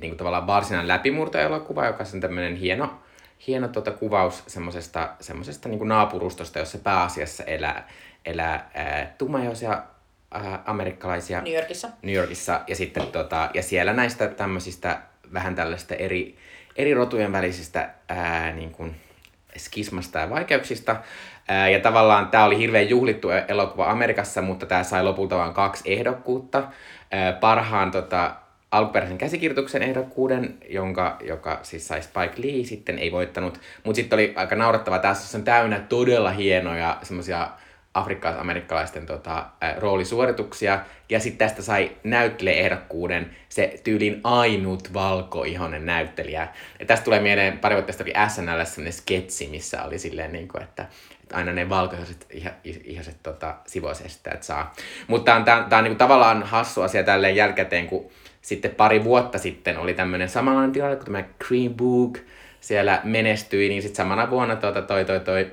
[0.00, 2.98] niin kuin tavallaan varsinainen läpimurtoelokuva, joka on tämmöinen hieno,
[3.46, 7.88] hieno tuota kuvaus semmoisesta, semmoisesta niin kuin naapurustosta, jossa pääasiassa elää,
[8.24, 9.82] elää ää, tummajoisia
[10.30, 11.88] ää, amerikkalaisia New Yorkissa.
[12.02, 14.98] New Yorkissa ja sitten tota, ja siellä näistä tämmöisistä
[15.32, 16.36] vähän tällaista eri,
[16.76, 18.96] eri rotujen välisistä ää, niin kuin
[19.56, 20.96] skismasta ja vaikeuksista.
[21.72, 26.62] Ja tavallaan tämä oli hirveän juhlittu elokuva Amerikassa, mutta tämä sai lopulta vain kaksi ehdokkuutta.
[27.40, 28.34] Parhaan tota,
[28.70, 33.60] alkuperäisen käsikirjoituksen ehdokkuuden, jonka, joka siis sai Spike Lee, sitten ei voittanut.
[33.84, 37.48] Mutta sitten oli aika naurettava, tässä on täynnä todella hienoja semmoisia
[37.98, 39.46] afrikkalais-amerikkalaisten tota,
[39.78, 40.80] roolisuorituksia.
[41.08, 46.48] Ja sitten tästä sai näyttelijäehdokkuuden se tyylin ainut valkoihonen näyttelijä.
[46.80, 50.48] Ja tästä tulee mieleen pari vuotta sitten oli SNL sellainen sketsi, missä oli silleen, niin
[50.48, 50.86] kuin, että,
[51.22, 54.74] että aina ne valkoiset iha, ihaset tota, sivuosestajat saa.
[55.06, 58.10] Mutta tämä on, tää on niin kuin, tavallaan hassu asia tälleen jälkikäteen, kun
[58.42, 62.18] sitten pari vuotta sitten oli tämmöinen samanlainen tilanne kuin tämä Green Book
[62.60, 65.50] siellä menestyi, niin sitten samana vuonna tota, toi, toi, toi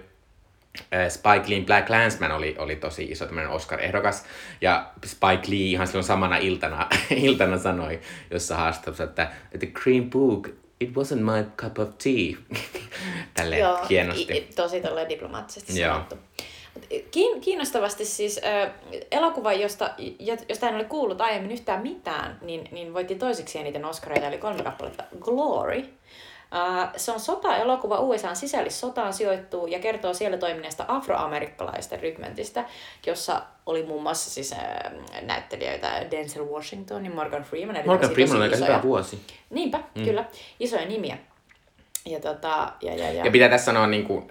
[1.09, 4.23] Spike Lee Black Landsman oli, oli tosi iso tämmöinen Oscar-ehdokas.
[4.61, 6.87] Ja Spike Lee ihan silloin samana iltana,
[7.23, 7.99] iltana sanoi
[8.31, 12.59] jossa haastattelussa, että The Green Book, it wasn't my cup of tea.
[13.33, 14.37] Tälleen Joo, hienosti.
[14.37, 15.93] i- tosi tolleen diplomaattisesti Joo.
[15.93, 16.15] sanottu.
[17.11, 18.71] Kiin- Kiinnostavasti siis äh,
[19.11, 23.85] elokuva, josta, jo- josta en ole kuullut aiemmin yhtään mitään, niin, niin voitti toiseksi eniten
[23.85, 25.83] Oscareita, eli kolme kappaletta Glory.
[26.55, 32.65] Äh, se on sota-elokuva USAn sisällissotaan sijoittuu ja kertoo siellä toimineesta afroamerikkalaisten rykmentistä,
[33.05, 34.59] jossa oli muun muassa siis äh,
[35.21, 37.75] näyttelijöitä Denzel Washington ja Morgan Freeman.
[37.75, 39.21] Eli Morgan Freeman on aika hyvä vuosi.
[39.49, 40.03] Niinpä, mm.
[40.03, 40.25] kyllä.
[40.59, 41.17] Isoja nimiä.
[42.05, 43.25] Ja, tota, ja, ja, ja.
[43.25, 44.27] Ja pitää tässä sanoa niin kuin,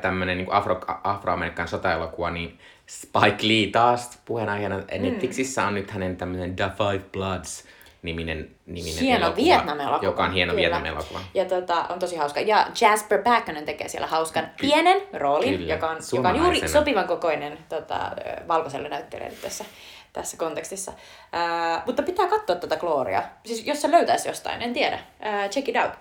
[0.00, 5.02] tämmöinen niin Afro, afroamerikan sotaelokuva, niin Spike Lee taas puheenaiheena mm.
[5.02, 7.64] Netflixissä on nyt hänen tämmöinen The Five Bloods
[8.02, 10.04] niminen, niminen hieno elokuva, Vietnam-elokuva.
[10.04, 10.60] joka on hieno kyllä.
[10.60, 11.20] Vietnam-elokuva.
[11.34, 12.40] Ja tota, on tosi hauska.
[12.40, 17.06] Ja Jasper Pääkkönen tekee siellä hauskan pienen roolin, Kyllä, joka on, joka on juuri sopivan
[17.06, 18.10] kokoinen tota,
[18.48, 19.64] valkoiselle näyttelijälle tässä,
[20.12, 20.92] tässä kontekstissa.
[21.32, 23.22] Ää, mutta pitää katsoa tätä Gloria.
[23.44, 24.98] Siis jos se löytäisi jostain, en tiedä.
[25.20, 25.92] Ää, check it out.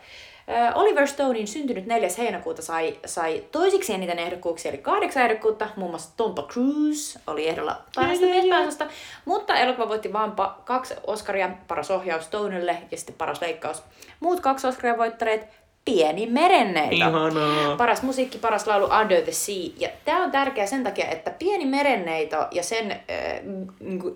[0.76, 2.10] Oliver Stonein syntynyt 4.
[2.18, 5.68] heinäkuuta sai, sai toisiksi eniten ehdokkuuksia, eli kahdeksan ehdokkuutta.
[5.76, 8.88] Muun muassa Tom Cruise oli ehdolla parasta miespääosasta.
[9.26, 13.84] Mutta elokuva voitti vain pa- kaksi Oscaria, paras ohjaus Stonelle ja sitten paras leikkaus.
[14.20, 15.48] Muut kaksi Oscaria voittaneet
[15.86, 16.96] Pieni merenneito.
[16.96, 17.76] Ihanaa.
[17.78, 19.70] Paras musiikki, paras laulu Under the Sea.
[19.78, 22.98] Ja tämä on tärkeä sen takia, että Pieni merenneito ja sen äh,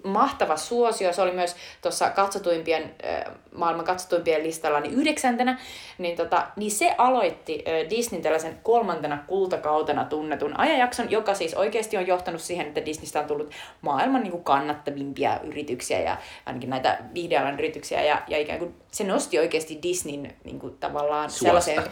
[0.03, 5.59] mahtava suosio, se oli myös tuossa katsotuimpien, äh, maailman katsotuimpien listalla niin yhdeksäntenä,
[5.97, 11.97] niin, tota, niin se aloitti äh, Disneyn tällaisen kolmantena kultakautena tunnetun ajanjakson, joka siis oikeasti
[11.97, 16.97] on johtanut siihen, että Disneystä on tullut maailman niin kuin kannattavimpia yrityksiä ja ainakin näitä
[17.13, 21.45] viihdealan yrityksiä ja, ja ikään kuin se nosti oikeasti Disneyn niin kuin tavallaan Suosta.
[21.45, 21.83] sellaiseen,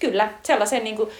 [0.00, 1.10] kyllä, sellaiseen niin kuin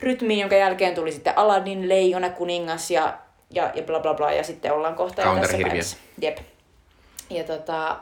[0.00, 3.18] rytmiin, jonka jälkeen tuli sitten Aladdin, Leijona, Kuningas ja,
[3.50, 5.96] ja, ja bla bla bla ja sitten ollaan kohta jo tässä päivässä.
[6.20, 6.38] Jep.
[7.30, 7.96] Ja tota,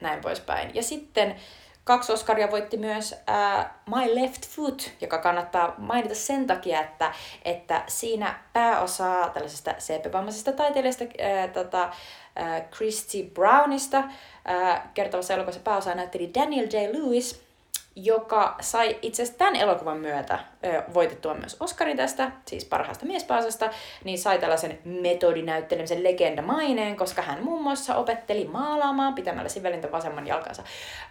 [0.00, 0.74] näin poispäin.
[0.74, 1.36] Ja sitten
[1.84, 7.12] kaksi Oscaria voitti myös äh, My Left Foot, joka kannattaa mainita sen takia, että,
[7.44, 15.94] että siinä pääosaa tällaisesta CP-vammaisesta taiteilijasta äh, tota, äh, Christy Brownista äh, kertovassa elokuvassa pääosaa
[15.94, 16.76] näytteli Daniel J.
[16.92, 17.49] Lewis,
[17.96, 23.70] joka sai itse asiassa tämän elokuvan myötä ö, voitettua myös Oscarin tästä, siis parhaasta miespääosasta,
[24.04, 30.62] niin sai tällaisen metodinäyttelemisen legendamaineen, koska hän muun muassa opetteli maalaamaan pitämällä sivelintä vasemman jalkansa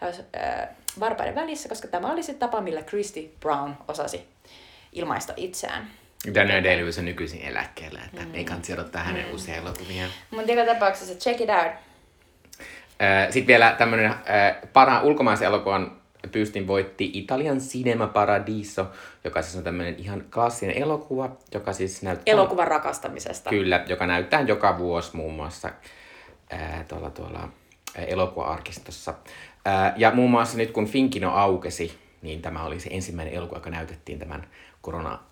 [0.04, 0.68] ö,
[1.00, 4.28] varpaiden välissä, koska tämä oli se tapa, millä Christy Brown osasi
[4.94, 5.88] ilmaista itseään.
[6.36, 8.36] Daniel Day-Lewis on nykyisin eläkkeellä, että mm.
[8.36, 9.32] ei kannata odottaa hänen mm.
[9.32, 10.06] uusia elokuvia.
[10.32, 11.72] Mutta joka tapauksessa check it out.
[13.30, 14.13] Sitten vielä tämmöinen
[14.74, 15.99] parhaan ulkomaisen elokuvan
[16.32, 18.86] pyystin voitti Italian Cinema Paradiso,
[19.23, 22.34] joka siis on tämmöinen ihan klassinen elokuva, joka siis näyttää...
[22.34, 23.49] Elokuvan rakastamisesta.
[23.49, 25.69] Kyllä, joka näyttää joka vuosi muun muassa
[26.49, 27.49] ää, tuolla, tuolla
[27.95, 29.13] elokuva-arkistossa.
[29.65, 33.69] Ää, ja muun muassa nyt kun Finkino aukesi, niin tämä oli se ensimmäinen elokuva, joka
[33.69, 34.47] näytettiin tämän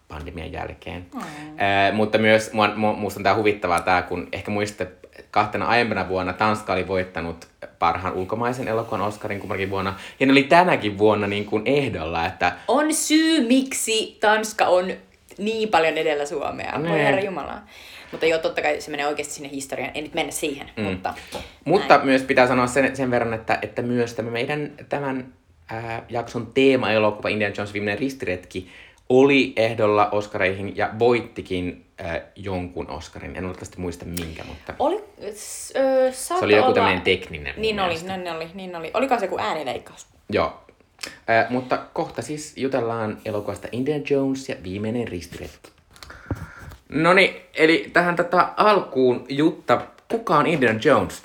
[0.07, 1.05] koronapandemian jälkeen.
[1.13, 1.21] Mm.
[1.57, 6.33] Ää, mutta myös mua, musta on tämä huvittavaa tämä, kun ehkä muistatte kahtena aiempana vuonna
[6.33, 7.47] Tanska oli voittanut
[7.79, 9.99] parhaan ulkomaisen elokuvan Oscarin kummankin vuonna.
[10.19, 14.93] Ja ne oli tänäkin vuonna niin kuin ehdolla, että On syy, miksi Tanska on
[15.37, 16.79] niin paljon edellä Suomea.
[16.89, 17.61] Voi herra Jumala.
[18.11, 19.91] Mutta joo, totta kai se menee oikeasti sinne historiaan.
[19.93, 20.83] Ei nyt mennä siihen, mm.
[20.83, 21.13] mutta...
[21.65, 22.05] Mutta näin.
[22.05, 25.33] myös pitää sanoa sen, sen verran, että, että myös tämä meidän tämän
[25.69, 28.69] ää, jakson teema-elokuva Indiana Jones viimeinen ristiretki
[29.09, 33.35] oli ehdolla Oscareihin ja voittikin äh, jonkun Oscarin.
[33.35, 35.03] En valitettavasti muista minkä, mutta Oli,
[35.35, 37.53] s- ö, se oli joku tämmöinen tekninen.
[37.57, 38.17] Niin oli, mielestä.
[38.17, 38.91] niin oli, niin oli.
[38.93, 40.07] Oliko se joku äänileikkaus?
[40.29, 40.61] Joo.
[41.29, 45.69] Äh, mutta kohta siis jutellaan elokuvasta Indiana Jones ja viimeinen ristiretki.
[46.89, 51.23] No niin, eli tähän tätä alkuun Jutta, kuka on Indiana Jones?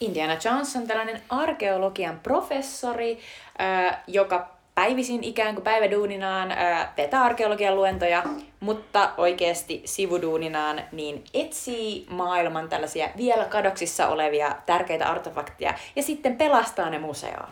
[0.00, 3.18] Indiana Jones on tällainen arkeologian professori,
[3.60, 8.22] äh, joka päivisin ikään kuin päiväduuninaan äh, vetää arkeologian luentoja,
[8.60, 16.90] mutta oikeasti sivuduuninaan niin etsii maailman tällaisia vielä kadoksissa olevia tärkeitä artefakteja ja sitten pelastaa
[16.90, 17.48] ne museoon.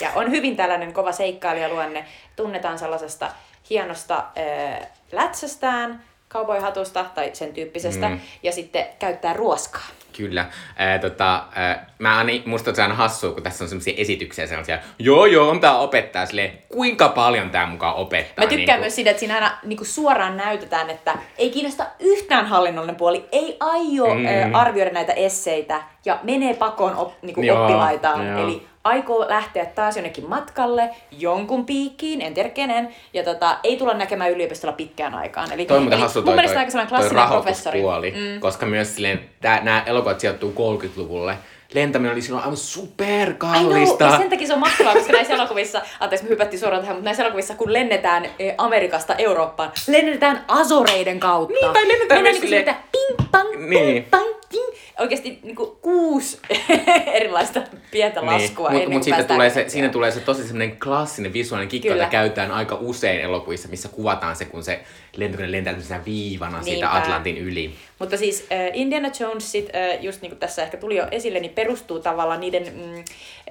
[0.00, 2.04] Ja on hyvin tällainen kova seikkailijaluonne.
[2.36, 3.30] Tunnetaan sellaisesta
[3.70, 6.02] hienosta äh, lätsästään,
[6.34, 8.20] cowboy-hatusta tai sen tyyppisestä, mm.
[8.42, 9.82] ja sitten käyttää ruoskaa.
[10.16, 10.46] Kyllä.
[10.76, 14.78] Ää, tota, ää, mä aina, musta on aina hassua, kun tässä on sellaisia esityksiä sellaisia,
[14.98, 18.44] joo joo, tää opettaa silleen, kuinka paljon tää mukaan opettaa.
[18.44, 21.86] Mä tykkään niin myös siitä, että siinä aina niin kuin suoraan näytetään, että ei kiinnosta
[22.00, 24.20] yhtään hallinnollinen puoli, ei aio Mm.
[24.20, 24.54] mm.
[24.54, 28.26] arvioida näitä esseitä ja menee pakoon op, niin kuin Joo, oppilaitaan.
[28.28, 28.42] joo.
[28.44, 33.94] Eli aikoo lähteä taas jonnekin matkalle, jonkun piikkiin, en tiedä kenen, ja tota, ei tulla
[33.94, 35.52] näkemään yliopistolla pitkään aikaan.
[35.52, 37.82] Eli, Toi eli hassu mun toi, mielestä toi, aika sellainen toi klassinen professori.
[37.82, 38.40] rahoituspuoli, mm.
[38.40, 41.36] koska myös silleen, nämä elokuvat sijoittuu 30-luvulle.
[41.74, 44.04] Lentäminen oli silloin aivan superkallista.
[44.04, 47.04] ja sen takia se on mahtavaa, koska näissä elokuvissa, anteeksi me hypättiin suoraan tähän, mutta
[47.04, 51.54] näissä elokuvissa, kun lennetään eh, Amerikasta Eurooppaan, lennetään Azoreiden kautta.
[51.54, 53.94] Niin, tai lennetään Mennään myös niinku silleen- silleen, ping, pang, Niin.
[53.94, 54.64] ping, pang, ting.
[55.00, 56.38] Oikeasti niinku kuusi
[57.12, 57.60] erilaista
[57.90, 58.70] pientä laskua.
[58.70, 61.68] Niin, ennen mutta kuin siitä päästään tulee se, siinä tulee se tosi semmoinen klassinen visuaalinen
[61.68, 62.08] kikka, jota Kyllä.
[62.10, 64.80] käytetään aika usein elokuvissa, missä kuvataan se, kun se
[65.16, 67.02] lentokone lentää tämmöisenä viivana siitä Niinpä.
[67.02, 67.74] Atlantin yli.
[67.98, 71.52] Mutta siis äh, Indiana Jonesit, äh, just niin kuin tässä ehkä tuli jo esille, niin
[71.54, 73.04] perustuu tavallaan niiden mm,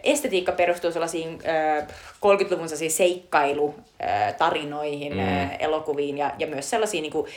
[0.04, 5.19] estetiikka perustuu sellaisiin äh, 30-luvun sellaisiin seikkailutarinoihin, Mm.
[5.19, 5.28] mm.
[5.28, 7.28] äh, elokuviin ja, ja myös sellaisiin niin kuin,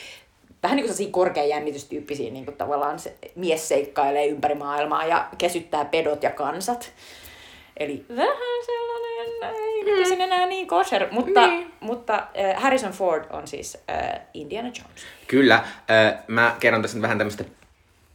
[0.63, 5.27] vähän niin kuin sellaisiin korkean jännitystyyppisiin, niin kuin tavallaan se mies seikkailee ympäri maailmaa ja
[5.37, 6.91] kesyttää pedot ja kansat.
[7.79, 10.21] Eli vähän sellainen, ei mm.
[10.21, 11.73] enää niin kosher, mutta, Niin.
[11.79, 15.05] mutta äh, Harrison Ford on siis äh, Indiana Jones.
[15.27, 17.43] Kyllä, äh, mä kerron tässä nyt vähän tämmöistä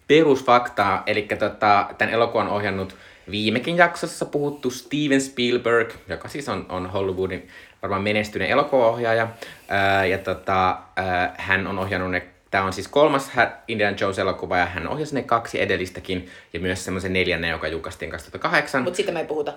[0.08, 2.96] perusfaktaa, eli tota, tämän elokuvan on ohjannut
[3.30, 7.48] viimekin jaksossa puhuttu Steven Spielberg, joka siis on, on Hollywoodin
[7.82, 9.28] varmaan menestyneen elokuvaohjaaja,
[9.72, 13.30] äh, ja tota, äh, hän on ohjannut ne Tämä on siis kolmas
[13.68, 18.82] Indiana Jones-elokuva ja hän ohjasi ne kaksi edellistäkin ja myös semmoisen neljännen, joka julkaistiin 2008.
[18.82, 19.52] Mutta siitä me ei puhuta.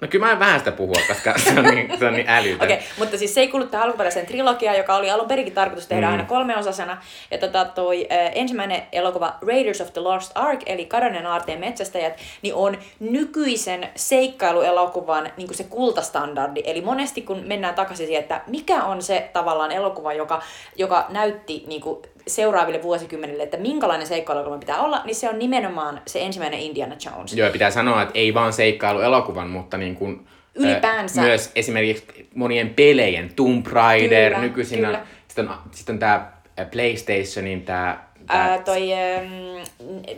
[0.00, 2.62] No kyllä mä en vähän sitä puhua, koska se on niin, se on niin älytön.
[2.62, 5.86] Okei, okay, mutta siis se ei kuulu tähän alkuperäiseen trilogiaan, joka oli alun perinkin tarkoitus
[5.86, 6.12] tehdä Mm.
[6.12, 7.02] aina kolmeosasena.
[7.30, 12.18] Ja tota, toi äh, ensimmäinen elokuva Raiders of the Lost Ark, eli Kadonnan aarteen metsästäjät,
[12.42, 16.62] niin on nykyisen seikkailuelokuvan niin kuin se kultastandardi.
[16.64, 20.42] Eli monesti kun mennään takaisin siihen, että mikä on se tavallaan elokuva, joka,
[20.76, 26.00] joka näytti niin kuin seuraaville vuosikymmenille, että minkälainen seikkailuelokuva pitää olla, niin se on nimenomaan
[26.06, 27.34] se ensimmäinen Indiana Jones.
[27.34, 31.22] Joo, pitää sanoa, että ei vaan seikkailu elokuvan, mutta niin kuin, Ylipäänsä.
[31.22, 34.98] Ö, myös esimerkiksi monien pelejen, Tomb Raider, Kyllä, nykyisin kyllä.
[34.98, 39.26] on, sitten on, sit on tää ä, PlayStationin tää, Ää, tää toi, ähm,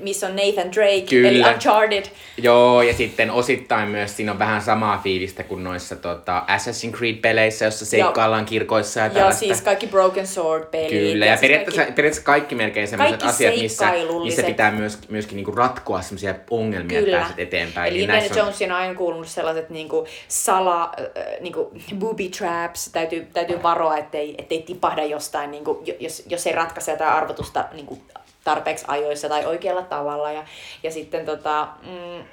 [0.01, 1.29] missä on Nathan Drake, Kyllä.
[1.29, 2.05] eli Uncharted.
[2.39, 7.65] Joo, ja sitten osittain myös siinä on vähän samaa fiilistä kuin noissa tota, Assassin's Creed-peleissä,
[7.65, 9.39] jossa seikkaillaan kirkoissa ja Ja tällaista.
[9.39, 10.89] siis kaikki Broken Sword-pelit.
[10.91, 13.93] Kyllä, ja, siis periaatteessa, kaikki- periaatteessa kaikki melkein sellaiset Kaikki asiat, missä,
[14.25, 17.19] missä pitää myös, myöskin niinku ratkoa sellaisia ongelmia, että Kyllä.
[17.19, 17.91] pääset eteenpäin.
[17.93, 22.91] Eli Indiana näissä on- Jonesin on aina kuulunut sellaiset niinku sala, äh, niinku booby traps,
[22.93, 27.65] täytyy, täytyy varoa, ettei, ettei tipahda jostain, niinku, jo- jos, jos ei ratkaise jotain arvotusta
[27.73, 27.99] niinku,
[28.47, 30.33] tarpeeksi ajoissa tai oikealla tavalla.
[30.33, 30.45] Ja,
[30.83, 32.25] ja sitten tota, mm,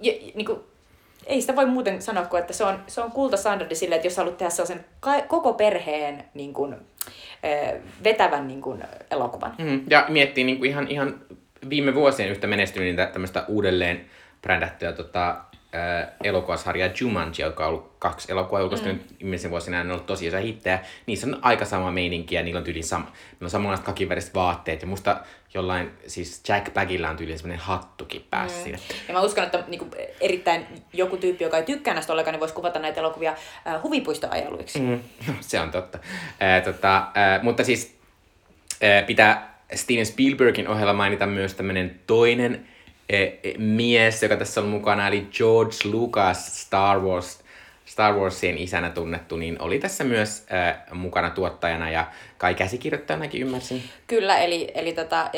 [0.00, 0.64] ja, niinku,
[1.26, 4.16] ei sitä voi muuten sanoa kuin, että se on, se on kultastandardi sille, että jos
[4.16, 6.76] haluat tehdä sellaisen ka- koko perheen niin kuin,
[8.04, 9.54] vetävän niin kuin, elokuvan.
[9.58, 11.20] Mm, ja miettii niin kuin ihan, ihan
[11.70, 14.04] viime vuosien yhtä menestynyttä tämmöistä uudelleen
[14.42, 15.36] brändättyä tota,
[15.74, 18.98] äh, elokuvasarjaa Jumanji, joka on ollut kaksi elokuvaa julkaistu mm.
[19.20, 20.78] viimeisen vuosina, ne on ollut tosi iso hittejä.
[21.06, 23.10] Niissä on aika sama meininki ja niillä on tyyliin sam-
[23.40, 24.82] ne on samanlaiset kakiväriset vaatteet.
[24.82, 25.20] Ja musta
[25.54, 28.62] jollain, siis Jack Bagilla on tyyliin semmoinen hattukin päässä mm.
[28.62, 28.78] siinä.
[29.08, 29.86] Ja mä uskon, että niinku,
[30.20, 33.34] erittäin joku tyyppi, joka ei tykkää näistä ollenkaan, niin voisi kuvata näitä elokuvia
[33.66, 34.80] äh, huvipuistoajeluiksi.
[34.80, 35.00] Mm.
[35.26, 35.98] No, se on totta.
[36.40, 37.96] Ää, tota, ää, mutta siis
[38.82, 42.66] ää, pitää Steven Spielbergin ohella mainita myös tämmöinen toinen
[43.58, 47.44] mies, joka tässä on mukana, eli George Lucas, Star Wars,
[47.84, 52.06] Star Warsien isänä tunnettu, niin oli tässä myös ää, mukana tuottajana ja
[52.38, 53.82] kai käsikirjoittajanakin ymmärsin.
[54.06, 55.30] Kyllä, eli, eli tota,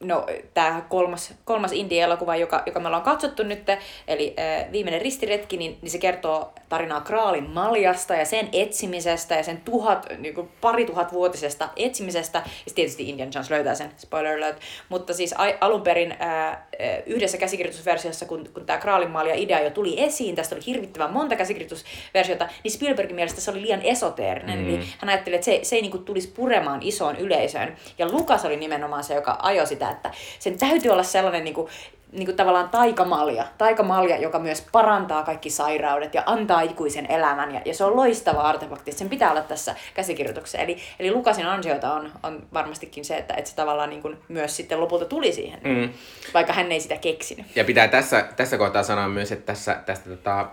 [0.00, 3.62] no, tämä kolmas, kolmas indie-elokuva, joka, joka me ollaan katsottu nyt,
[4.08, 9.42] eli äh, Viimeinen ristiretki, niin, niin se kertoo tarinaa Kraalin maljasta ja sen etsimisestä ja
[9.42, 12.42] sen tuhat, niin kuin pari tuhat vuotisesta etsimisestä.
[12.66, 14.60] Ja tietysti Indian Jones löytää sen, spoiler alert.
[14.88, 16.58] Mutta siis a, alun perin äh,
[17.06, 21.36] yhdessä käsikirjoitusversiossa, kun, kun tämä Kraalin malja idea jo tuli esiin, tästä oli hirvittävän monta
[21.36, 24.58] käsikirjoitusversiota, niin Spielbergin mielestä se oli liian esoteerinen.
[24.58, 24.68] Mm.
[24.68, 27.76] Eli hän ajatteli, että se, se ei niin kuin tulisi puremaan isoon yleisöön.
[27.98, 31.68] Ja Lukas oli nimenomaan se, joka ajoi sitä, että sen täytyy olla sellainen niin kuin,
[32.12, 37.54] niin kuin tavallaan taikamalja, taikamalja, joka myös parantaa kaikki sairaudet ja antaa ikuisen elämän.
[37.54, 40.58] Ja, ja se on loistava artefakti, sen pitää olla tässä käsikirjoituksessa.
[40.58, 44.56] Eli, eli Lukasin ansiota on, on varmastikin se, että, että se tavallaan niin kuin myös
[44.56, 45.88] sitten lopulta tuli siihen, mm.
[46.34, 47.46] vaikka hän ei sitä keksinyt.
[47.56, 50.48] Ja pitää tässä, tässä kohtaa sanoa myös, että tässä, tästä tota,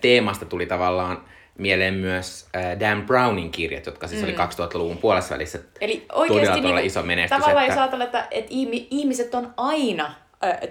[0.00, 1.24] teemasta tuli tavallaan
[1.58, 4.28] mieleen myös äh, Dan Brownin kirjat, jotka siis mm.
[4.28, 7.38] oli 2000-luvun puolessa välissä Eli oikeasti todella, todella niin, iso menestys.
[7.38, 7.74] Tavallaan että...
[7.74, 8.50] jos ajatellaan, että, että
[8.90, 10.14] ihmiset on aina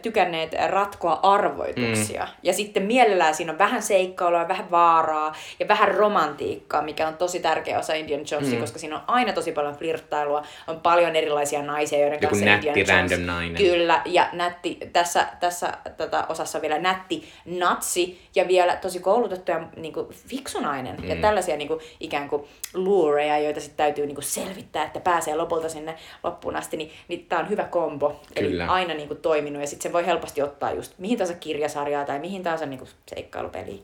[0.02, 2.24] tykänneet ratkoa arvoituksia.
[2.24, 2.32] Mm.
[2.44, 7.40] Ja sitten mielellään siinä on vähän seikkailua, vähän vaaraa ja vähän romantiikkaa, mikä on tosi
[7.40, 8.62] tärkeä osa Indian Jonesia, mm.
[8.62, 12.68] koska siinä on aina tosi paljon flirttailua, on paljon erilaisia naisia, joiden Joku kanssa nätti
[12.68, 13.58] Indian random Jones, nainen.
[13.58, 19.68] Kyllä, ja nätti, tässä, tässä tätä osassa vielä nätti natsi ja vielä tosi koulutettu ja
[19.76, 20.96] niin kuin, fiksu nainen.
[21.02, 21.10] Mm.
[21.10, 25.36] Ja tällaisia niin kuin, ikään kuin luureja, joita sitten täytyy niin kuin, selvittää, että pääsee
[25.36, 28.22] lopulta sinne loppuun asti, niin, niin tämä on hyvä kombo.
[28.36, 28.64] Kyllä.
[28.64, 32.06] Eli aina niin kuin, toiminut ja sitten se voi helposti ottaa just mihin tahansa kirjasarjaa
[32.06, 33.84] tai mihin tahansa niin seikkailupeliin.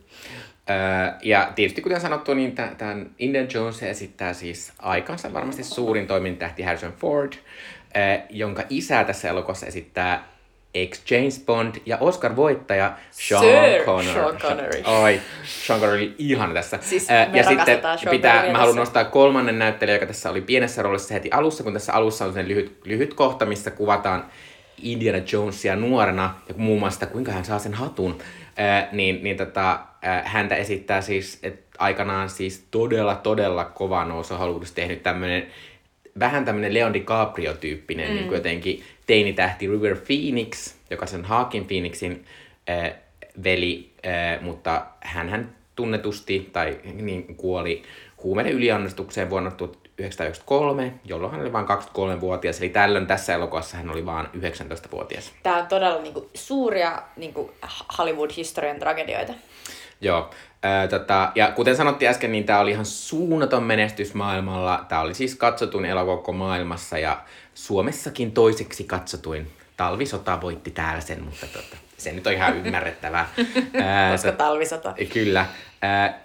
[0.69, 0.75] Öö,
[1.23, 6.93] ja tietysti kuten sanottu, niin tämän Indian Jones esittää siis aikansa varmasti suurin toimintähti Harrison
[6.93, 7.33] Ford,
[8.29, 10.27] jonka isä tässä elokuvassa esittää
[10.73, 14.13] ex James Bond ja Oscar-voittaja Sean Sir Connery.
[14.13, 14.83] Sean Connery.
[14.85, 16.79] Oi, Sean Connery ihan tässä.
[16.81, 21.13] Siis Ää, ja sitten pitää, mä haluan nostaa kolmannen näyttelijä, joka tässä oli pienessä roolissa
[21.13, 24.25] heti alussa, kun tässä alussa on sen lyhyt, lyhyt kohta, missä kuvataan
[24.81, 28.17] Indiana Jonesia nuorena, ja muun muassa kuinka hän saa sen hatun,
[28.57, 34.35] ää, niin, niin tota, ää, häntä esittää siis, että aikanaan siis todella, todella kova nousu
[34.35, 35.47] Hollywoodissa tehnyt tämmöinen
[36.19, 38.13] vähän tämmöinen Leon DiCaprio-tyyppinen mm.
[38.13, 42.25] niin kuin jotenkin teinitähti River Phoenix, joka on Haakin Phoenixin
[42.69, 42.93] äh,
[43.43, 47.83] veli, äh, mutta hän tunnetusti tai niin kuoli
[48.23, 49.51] huumeiden yliannostukseen vuonna
[50.03, 55.31] 1993, jolloin hän oli vain 23-vuotias, eli tällöin tässä elokuvassa hän oli vain 19-vuotias.
[55.43, 57.51] Tämä on todella niin kuin, suuria niin kuin
[57.97, 59.33] Hollywood-historian tragedioita.
[60.01, 60.29] Joo,
[60.63, 64.85] Ää, tota, ja kuten sanottiin äsken, niin tämä oli ihan suunnaton menestys maailmalla.
[64.89, 67.21] Tämä oli siis katsotuin elokuva maailmassa ja
[67.53, 69.51] Suomessakin toiseksi katsotuin.
[69.77, 73.29] Talvisota voitti täällä sen, mutta tota, se nyt on ihan ymmärrettävää.
[73.73, 74.93] Ää, Koska talvisota.
[75.13, 75.45] Kyllä.
[75.81, 76.19] Ää,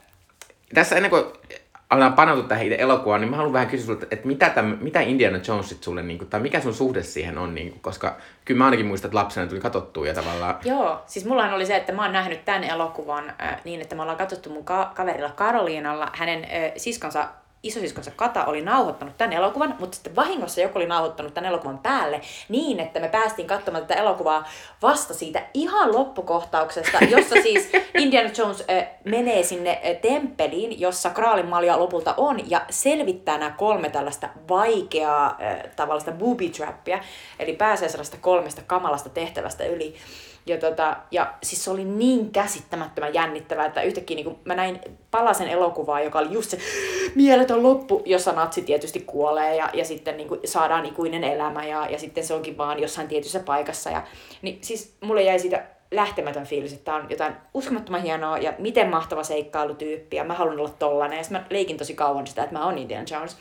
[0.75, 1.25] tässä ennen kuin
[1.91, 5.01] aletaan paneutua tähän itse elokuvaan, niin mä haluan vähän kysyä sulta, että mitä, täm, mitä
[5.01, 8.59] Indiana Jonesit sulle, niin kuin, tai mikä sun suhde siihen on, niin kuin, koska kyllä
[8.59, 10.57] mä ainakin muistan, että lapsena tuli katsottua ja tavallaan...
[10.65, 14.03] Joo, siis mullahan oli se, että mä oon nähnyt tämän elokuvan äh, niin, että me
[14.03, 17.29] ollaan katsottu mun ka- kaverilla Karoliinalla hänen äh, siskonsa
[17.65, 22.21] isosiskonsa Kata oli nauhoittanut tämän elokuvan, mutta sitten vahingossa joku oli nauhoittanut tämän elokuvan päälle
[22.49, 24.49] niin, että me päästiin katsomaan tätä elokuvaa
[24.83, 31.47] vasta siitä ihan loppukohtauksesta, jossa siis Indiana Jones äh, menee sinne äh, temppeliin, jossa Kraalin
[31.47, 37.01] malja lopulta on, ja selvittää nämä kolme tällaista vaikeaa äh, tavallista booby trappia,
[37.39, 39.95] eli pääsee sellaista kolmesta kamalasta tehtävästä yli.
[40.47, 44.81] Ja, tota, ja siis se oli niin käsittämättömän jännittävää, että yhtäkkiä niin mä näin
[45.11, 46.59] palasen elokuvaa, joka oli just se
[47.15, 51.99] mieletön loppu, jossa natsi tietysti kuolee ja, ja sitten niin saadaan ikuinen elämä ja, ja
[51.99, 53.91] sitten se onkin vaan jossain tietyssä paikassa.
[53.91, 54.03] Ja,
[54.43, 58.91] niin siis mulle jäi siitä lähtemätön fiilis, että tämä on jotain uskomattoman hienoa ja miten
[58.91, 61.19] mahtava seikkailutyyppi ja mä haluan olla tollanen.
[61.19, 63.37] Ja mä leikin tosi kauan sitä, että mä oon Indiana Jones.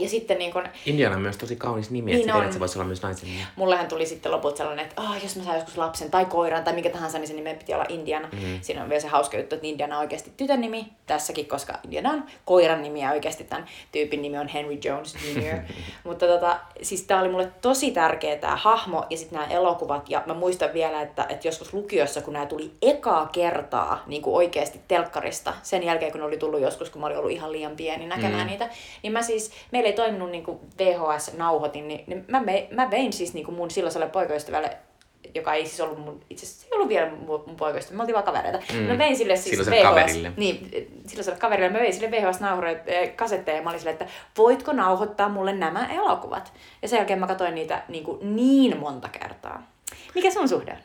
[0.00, 0.64] Ja sitten niin kun...
[0.86, 3.42] Indiana on myös tosi kaunis nimi, niin että että se voisi olla myös naisen nimi.
[3.56, 6.74] Mullehan tuli sitten lopulta sellainen, että oh, jos mä saan joskus lapsen tai koiran tai
[6.74, 8.28] mikä tahansa, niin se nimen piti olla Indiana.
[8.32, 8.58] Mm-hmm.
[8.62, 12.10] Siinä on vielä se hauska juttu, että Indiana on oikeasti tytön nimi tässäkin, koska Indiana
[12.10, 15.56] on koiran nimi ja oikeasti tämän tyypin nimi on Henry Jones Jr.
[16.04, 20.10] Mutta tota, siis tää oli mulle tosi tärkeä tämä hahmo ja sitten nämä elokuvat.
[20.10, 24.36] Ja mä muistan vielä, että, että joskus lukiossa, kun nämä tuli ekaa kertaa niin kuin
[24.36, 27.76] oikeasti telkkarista, sen jälkeen kun ne oli tullut joskus, kun mä olin ollut ihan liian
[27.76, 28.46] pieni näkemään mm-hmm.
[28.46, 28.68] niitä,
[29.02, 30.44] niin mä siis, me meillä ei toiminut niin
[30.78, 34.76] VHS-nauhoitin, niin, niin mä, me, mä vein siis niin mun silloiselle poikaystävälle
[35.34, 38.14] joka ei siis ollut mun, itse asiassa ei ollut vielä mun, mun poikaystävä, me oltiin
[38.14, 38.58] vaan kavereita.
[38.72, 38.78] Mm.
[38.78, 40.32] Mä vein sille siis VHS, kaverille.
[40.36, 40.70] Niin,
[41.06, 44.06] silloiselle kaverille mä vein sille VHS-kasetteja ja mä olin sille, että
[44.38, 46.52] voitko nauhoittaa mulle nämä elokuvat?
[46.82, 49.66] Ja sen jälkeen mä katsoin niitä niin, kuin niin monta kertaa.
[50.14, 50.78] Mikä sun suhde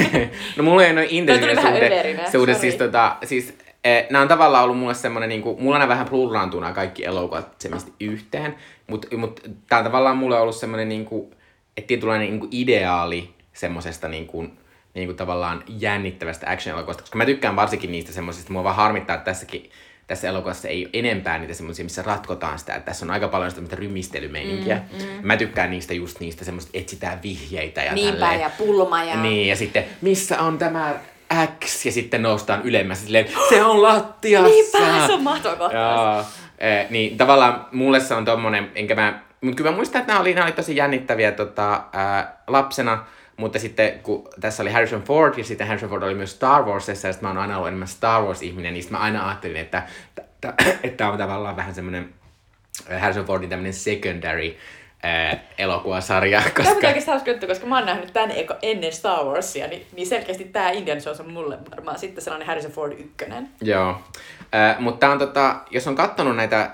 [0.56, 2.30] no mulla ei ole intensiivinen suhde.
[2.32, 3.54] suhde siis, tota, siis
[3.84, 7.54] Eh, nämä on tavallaan ollut mulle semmoinen, niin kuin, mulla on vähän plurraantunut kaikki elokuvat
[7.58, 8.54] semmoisesti yhteen,
[8.86, 11.30] mutta mut, tämä on tavallaan mulle ollut semmoinen niin kuin,
[11.76, 14.58] että tietynlainen niin kuin ideaali semmoisesta niin kuin,
[14.94, 19.24] niin kuin tavallaan jännittävästä action-elokuvasta, koska mä tykkään varsinkin niistä semmoisista, mua vaan harmittaa, että
[19.24, 19.70] tässäkin
[20.06, 23.50] tässä elokuvassa ei ole enempää niitä semmoisia, missä ratkotaan sitä, että tässä on aika paljon
[23.50, 24.76] sitä rymistelymeininkiä.
[24.92, 25.26] Mm, mm.
[25.26, 28.40] Mä tykkään niistä just niistä semmoista, etsitään vihjeitä ja Niinpä, tälleen.
[28.40, 29.22] ja pulma ja...
[29.22, 30.94] Niin, ja sitten missä on tämä
[31.64, 34.48] X, ja sitten noustaan ylemmäs silleen, se on lattiassa.
[34.48, 36.26] Niinpä, se on mahtava kohtaus.
[36.58, 40.20] Eh, niin tavallaan mulle se on tommonen, enkä mä, mutta kyllä mä muistan, että nämä
[40.20, 43.04] oli, nämä oli tosi jännittäviä tota, ää, lapsena,
[43.36, 47.08] mutta sitten kun tässä oli Harrison Ford ja sitten Harrison Ford oli myös Star Warsissa
[47.08, 49.82] ja sitten mä oon aina ollut enemmän Star Wars-ihminen, niin sitten mä aina ajattelin, että
[50.82, 52.14] että on tavallaan vähän semmoinen
[53.00, 54.56] Harrison Fordin tämmöinen secondary
[55.04, 56.40] ää, elokuvasarja.
[56.42, 56.62] Koska...
[56.62, 60.06] Tämä on oikeastaan hauska juttu, koska mä oon nähnyt eko, ennen Star Warsia, niin, niin
[60.06, 63.48] selkeästi tämä Indian Jones on mulle varmaan sitten sellainen Harrison Ford ykkönen.
[63.60, 63.90] Joo,
[64.54, 66.70] äh, mutta on tota, jos on katsonut näitä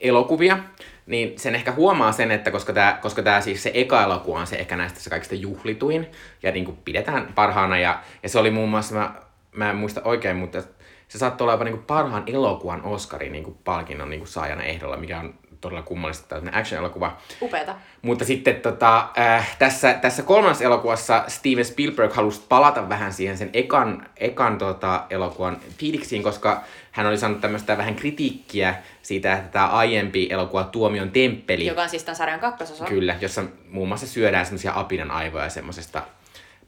[0.00, 0.58] elokuvia,
[1.06, 4.46] niin sen ehkä huomaa sen, että koska tämä koska tää siis se eka elokuva on
[4.46, 6.06] se ehkä näistä se kaikista juhlituin
[6.42, 9.14] ja niin kuin pidetään parhaana ja, ja se oli muun muassa, mä,
[9.52, 10.62] mä en muista oikein, mutta
[11.08, 14.62] se saattoi olla jopa niin kuin parhaan elokuvan Oscarin niin kuin palkinnon niin kuin saajana
[14.62, 17.16] ehdolla, mikä on todella kummallista tällainen action-elokuva.
[17.40, 17.74] Upeeta.
[18.02, 23.50] Mutta sitten tota, äh, tässä, tässä kolmannessa elokuvassa Steven Spielberg halusi palata vähän siihen sen
[23.52, 29.66] ekan, ekan tota, elokuvan fiiliksiin, koska hän oli saanut tämmöistä vähän kritiikkiä siitä, että tämä
[29.66, 31.66] aiempi elokuva Tuomion temppeli.
[31.66, 32.84] Joka on siis tämän sarjan kakkososa.
[32.84, 36.02] Kyllä, jossa muun muassa syödään semmoisia apinan aivoja semmoisesta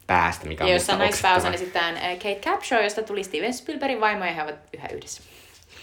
[0.06, 4.32] päästä, mikä on Ja jossa naispääosan esitetään Kate Capshaw, josta tuli Steven Spielbergin vaimo ja
[4.32, 5.22] he ovat yhä yhdessä.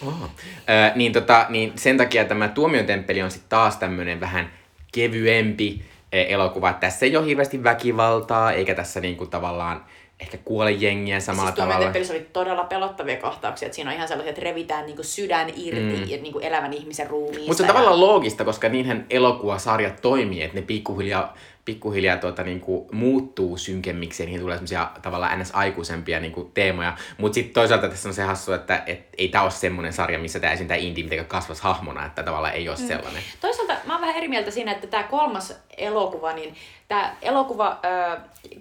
[0.07, 0.13] Oh.
[0.23, 4.51] Ö, niin, tota, niin sen takia tämä Tuomion temppeli on sitten taas tämmöinen vähän
[4.93, 5.81] kevyempi
[6.11, 6.73] elokuva.
[6.73, 9.85] Tässä ei ole hirveästi väkivaltaa, eikä tässä niinku tavallaan
[10.19, 11.93] ehkä kuole jengiä samalla siis tavalla.
[11.93, 15.97] Siis oli todella pelottavia kohtauksia, että siinä on ihan sellaisia, että revitään niinku sydän irti
[15.97, 16.09] mm.
[16.09, 17.47] ja niinku elävän ihmisen ruumiista.
[17.47, 17.73] Mutta se on ja...
[17.73, 24.23] tavallaan loogista, koska niinhän elokuvasarjat toimii, että ne pikkuhiljaa pikkuhiljaa tuota, niin kuin, muuttuu synkemmiksi
[24.23, 25.51] ja niihin tulee semmoisia tavallaan ns.
[25.53, 26.97] aikuisempia niin kuin, teemoja.
[27.17, 30.39] Mutta sitten toisaalta tässä on se hassu, että et, ei tämä ole semmoinen sarja, missä
[30.39, 32.87] tämä esiintää Inti mitenkään kasvas hahmona, että tavallaan ei ole mm.
[32.87, 33.23] sellainen.
[33.41, 36.55] Toisaalta mä oon vähän eri mieltä siinä, että tämä kolmas elokuva, niin
[36.87, 38.17] tämä elokuva ö,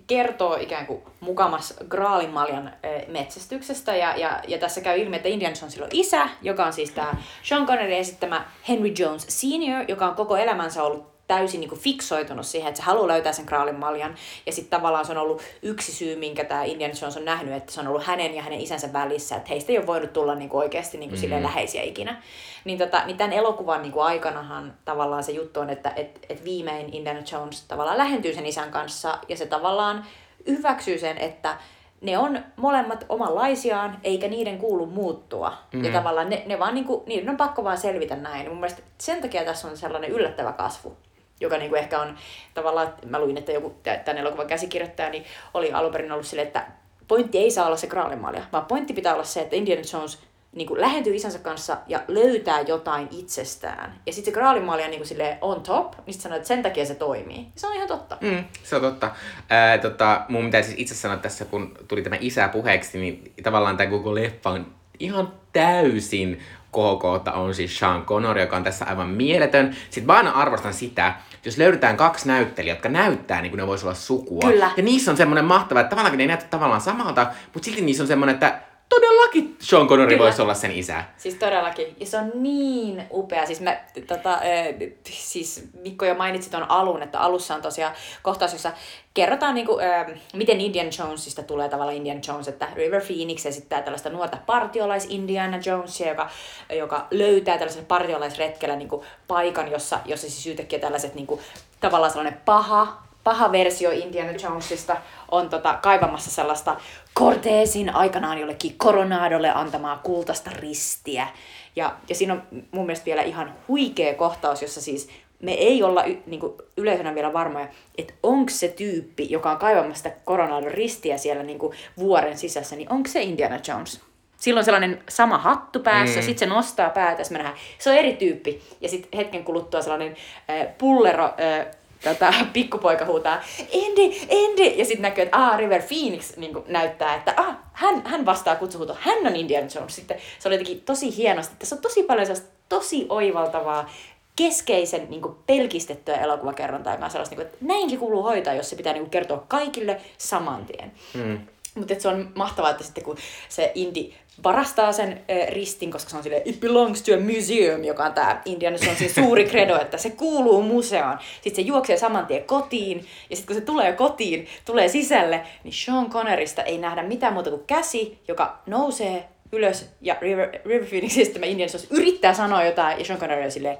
[0.06, 5.84] kertoo ikään kuin mukamas Graalinmaljan ö, metsästyksestä ja, ja, ja tässä käy ilmi, että Jonesilla
[5.84, 10.36] on isä, joka on siis tämä Sean Connery esittämä Henry Jones Senior, joka on koko
[10.36, 14.14] elämänsä ollut täysin niin kuin fiksoitunut siihen, että se haluaa löytää sen kraalin maljan.
[14.46, 17.72] Ja sitten tavallaan se on ollut yksi syy, minkä tämä Indiana Jones on nähnyt, että
[17.72, 20.48] se on ollut hänen ja hänen isänsä välissä, että heistä ei ole voinut tulla niin
[20.48, 21.42] kuin oikeasti niin kuin mm-hmm.
[21.42, 22.22] läheisiä ikinä.
[22.64, 26.44] Niin, tota, niin tämän elokuvan niin kuin aikanahan tavallaan se juttu on, että et, et
[26.44, 30.04] viimein Indiana Jones tavallaan lähentyy sen isän kanssa ja se tavallaan
[30.46, 31.56] hyväksyy sen, että
[32.00, 35.50] ne on molemmat omanlaisiaan, eikä niiden kuulu muuttua.
[35.50, 35.84] Mm-hmm.
[35.84, 38.48] Ja tavallaan ne, ne vaan niinku, niiden on pakko vaan selvitä näin.
[38.48, 40.96] Mun mielestä sen takia tässä on sellainen yllättävä kasvu
[41.40, 42.16] joka niin kuin ehkä on
[42.54, 45.24] tavallaan, mä luin, että joku tämän elokuvan käsikirjoittaja niin
[45.54, 46.66] oli alun perin ollut sille, että
[47.08, 50.18] pointti ei saa olla se graalimaalia, vaan pointti pitää olla se, että Indiana Jones
[50.52, 54.00] niin kuin lähentyy isänsä kanssa ja löytää jotain itsestään.
[54.06, 56.86] Ja sitten se graalimaali on niin kuin on top, niin sitten sanoo, että sen takia
[56.86, 57.46] se toimii.
[57.56, 58.16] Se on ihan totta.
[58.20, 59.10] Mm, se on totta.
[59.48, 63.76] Ää, tota, mun pitää siis itse sanoa tässä, kun tuli tämä isä puheeksi, niin tavallaan
[63.76, 64.66] tämä koko leffa on
[64.98, 69.76] ihan täysin kohokohta on siis Sean Connery, joka on tässä aivan mieletön.
[69.84, 71.14] Sitten mä aina arvostan sitä,
[71.44, 74.50] jos löydetään kaksi näyttelijää, jotka näyttää niin kuin ne voisi olla sukua.
[74.50, 74.70] Kyllä.
[74.76, 78.02] Ja niissä on semmoinen mahtava, että tavallaan ne ei näytä tavallaan samalta, mutta silti niissä
[78.02, 78.60] on semmoinen, että
[78.90, 80.24] todellakin Sean Connery Kyllä.
[80.24, 81.04] voisi olla sen isä.
[81.16, 81.96] Siis todellakin.
[82.00, 83.46] Ja se on niin upea.
[83.46, 88.52] Siis, mä, tota, äh, siis Mikko jo mainitsi tuon alun, että alussa on tosiaan kohtaus,
[88.52, 88.72] jossa
[89.14, 93.82] kerrotaan, niin kuin, äh, miten Indian Jonesista tulee tavallaan Indian Jones, että River Phoenix esittää
[93.82, 96.30] tällaista nuorta partiolais Indiana Jonesia, joka,
[96.78, 101.40] joka löytää tällaisella partiolaisretkellä niin kuin, paikan, jossa, jossa siis yhtäkkiä tällaiset niin kuin,
[101.80, 104.96] tavallaan sellainen paha, paha versio Indiana Jonesista
[105.30, 106.76] on tota, kaivamassa sellaista
[107.18, 111.28] Cortesin aikanaan jollekin Coronadolle antamaa kultaista ristiä.
[111.76, 115.08] Ja, ja siinä on mun mielestä vielä ihan huikea kohtaus, jossa siis
[115.42, 117.68] me ei olla y, niin kuin yleisönä vielä varmoja,
[117.98, 122.76] että onko se tyyppi, joka on kaivamassa sitä Coronadon ristiä siellä niin kuin vuoren sisässä,
[122.76, 124.00] niin onko se Indiana Jones?
[124.36, 126.24] Silloin sellainen sama hattu päässä, mm.
[126.24, 128.62] sitten se nostaa päätä, me nähdään, se on eri tyyppi.
[128.80, 130.16] Ja sitten hetken kuluttua sellainen
[130.50, 131.66] äh, pullero äh,
[132.04, 134.64] tota, pikkupoika huutaa, Andy, Andy!
[134.76, 138.96] Ja sitten näkyy, että ah, River Phoenix niin näyttää, että ah, hän, hän vastaa kutsuhuuto,
[139.00, 139.96] hän on Indiana Jones.
[139.96, 141.54] Sitten se oli jotenkin tosi hienosti.
[141.58, 143.90] Tässä on tosi paljon sellaista tosi oivaltavaa,
[144.36, 148.70] keskeisen niin kuin, pelkistettyä elokuvakerrontaa, joka on sellaista, niin kuin, että näinkin kuuluu hoitaa, jos
[148.70, 150.92] se pitää niin kuin, kertoa kaikille saman tien.
[151.14, 151.38] Mm.
[151.74, 153.16] Mutta se on mahtavaa, että sitten kun
[153.48, 154.14] se Indi
[154.44, 158.42] varastaa sen ristin, koska se on silleen, it belongs to a museum, joka on tämä
[158.44, 161.18] Indiana Jonesin suuri credo, että se kuuluu museoon.
[161.34, 165.74] Sitten se juoksee saman tien kotiin, ja sitten kun se tulee kotiin, tulee sisälle, niin
[165.74, 171.34] Sean Connerista ei nähdä mitään muuta kuin käsi, joka nousee ylös, ja River, River Phoenixista
[171.34, 173.78] tämä Indiana Jones yrittää sanoa jotain, ja Sean Connery on silleen,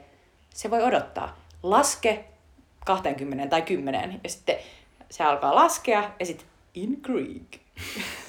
[0.55, 1.41] se voi odottaa.
[1.63, 2.25] Laske
[2.87, 4.57] 20 tai 10, ja sitten
[5.11, 7.61] se alkaa laskea, ja sitten in Greek.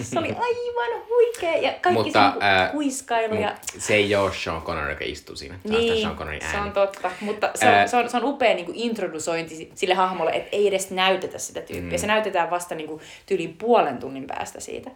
[0.01, 3.55] Se oli aivan huikea ja kaikki Mutta, se ää, kuiskailu ja...
[3.77, 5.55] Se ei ole Sean Connery, joka istuu siinä.
[5.55, 6.67] Se on Niin, Sean Connerin se ääni.
[6.67, 7.11] on totta.
[7.21, 10.49] Mutta se on, Ää, se on, se on upea niin kuin introdusointi sille hahmolle, että
[10.51, 11.97] ei edes näytetä sitä tyyppiä.
[11.97, 12.01] Mm.
[12.01, 14.91] Se näytetään vasta niin kuin, tyyliin puolen tunnin päästä siitä.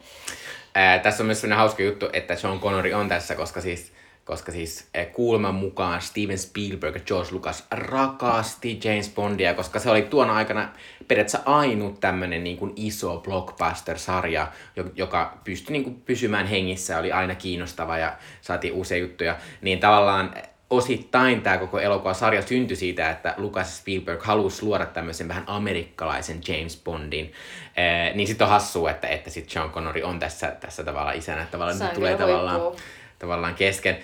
[0.76, 3.92] Ää, tässä on myös sellainen hauska juttu, että Sean Connery on tässä, koska siis,
[4.26, 9.90] koska siis ää, kuuleman mukaan Steven Spielberg ja George Lucas rakasti James Bondia, koska se
[9.90, 10.70] oli tuona aikana
[11.08, 17.12] periaatteessa ainut tämmöinen niin kuin iso blockbuster-sarja, jo- joka pystyi niin kuin pysymään hengissä, oli
[17.12, 19.38] aina kiinnostava ja saatiin uusia juttuja.
[19.62, 20.34] Niin tavallaan
[20.70, 26.82] osittain tämä koko elokuvasarja syntyi siitä, että Lucas Spielberg halusi luoda tämmöisen vähän amerikkalaisen James
[26.84, 27.34] Bondin.
[27.78, 31.48] Ee, niin sitten on hassua, että, että sit Sean Connery on tässä, tässä tavallaan isänä,
[31.52, 32.82] tavallaan tulee tavallaan, huippua.
[33.20, 33.98] Tavallaan kesken.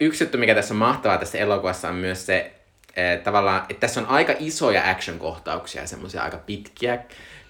[0.00, 2.52] Yksi juttu, mikä tässä on mahtavaa tässä elokuvassa on myös se,
[3.24, 6.98] tavallaan, että tässä on aika isoja action-kohtauksia, semmoisia aika pitkiä,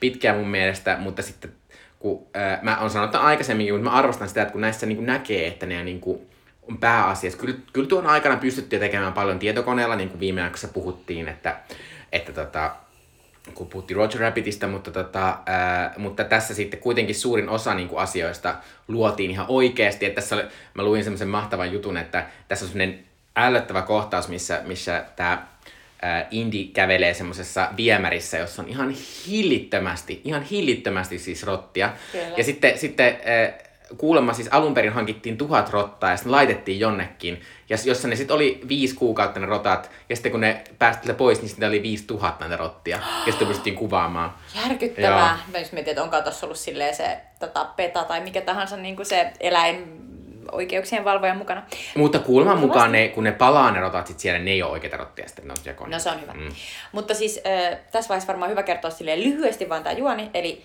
[0.00, 1.52] pitkiä mun mielestä, mutta sitten
[1.98, 5.06] kun ää, mä oon sanonut tämän aikaisemminkin, mutta mä arvostan sitä, että kun näissä niin
[5.06, 6.20] näkee, että ne on niin kuin,
[6.68, 7.38] on pääasiassa.
[7.38, 11.56] Kyllä, kyllä tuon aikana pystyttiin tekemään paljon tietokoneella, niin kuin viime aikoina puhuttiin, että,
[12.12, 12.76] että tota,
[13.54, 18.00] kun puhuttiin Roger Rabbitista, mutta, tota, ää, mutta tässä sitten kuitenkin suurin osa niin kuin
[18.00, 18.54] asioista
[18.88, 20.06] luotiin ihan oikeasti.
[20.06, 20.44] Että tässä oli,
[20.74, 22.98] mä luin semmoisen mahtavan jutun, että tässä on semmoinen
[23.36, 25.46] ällöttävä kohtaus, missä, missä tämä
[26.30, 28.94] Indi kävelee semmoisessa viemärissä, jossa on ihan
[29.26, 31.92] hillittömästi, ihan hillittömästi siis rottia.
[32.12, 32.34] Kyllä.
[32.36, 37.40] Ja sitten, sitten äh, kuulemma siis alun perin hankittiin tuhat rottaa ja sitten laitettiin jonnekin,
[37.68, 41.40] ja jossa ne sitten oli viisi kuukautta ne rotat, ja sitten kun ne päästiin pois,
[41.40, 44.34] niin sitten oli viisi tuhat näitä rottia, ja sitten pystyttiin kuvaamaan.
[44.68, 45.38] Järkyttävää.
[45.52, 48.96] Mä just mietin, että onko tuossa ollut silleen se tota, PETA tai mikä tahansa niin
[48.96, 50.08] kuin se eläin
[50.52, 51.62] oikeuksien valvoja mukana.
[51.96, 54.96] Mutta kuuleman mukaan ne, kun ne palaa ne rotat sit siellä, ne ei ole oikeita
[54.96, 55.90] rottia, sitten ne on.
[55.90, 56.32] No se on hyvä.
[56.32, 56.48] Mm.
[56.92, 60.30] Mutta siis äh, tässä vaiheessa varmaan hyvä kertoa silleen lyhyesti vaan tämä juoni.
[60.34, 60.64] Eli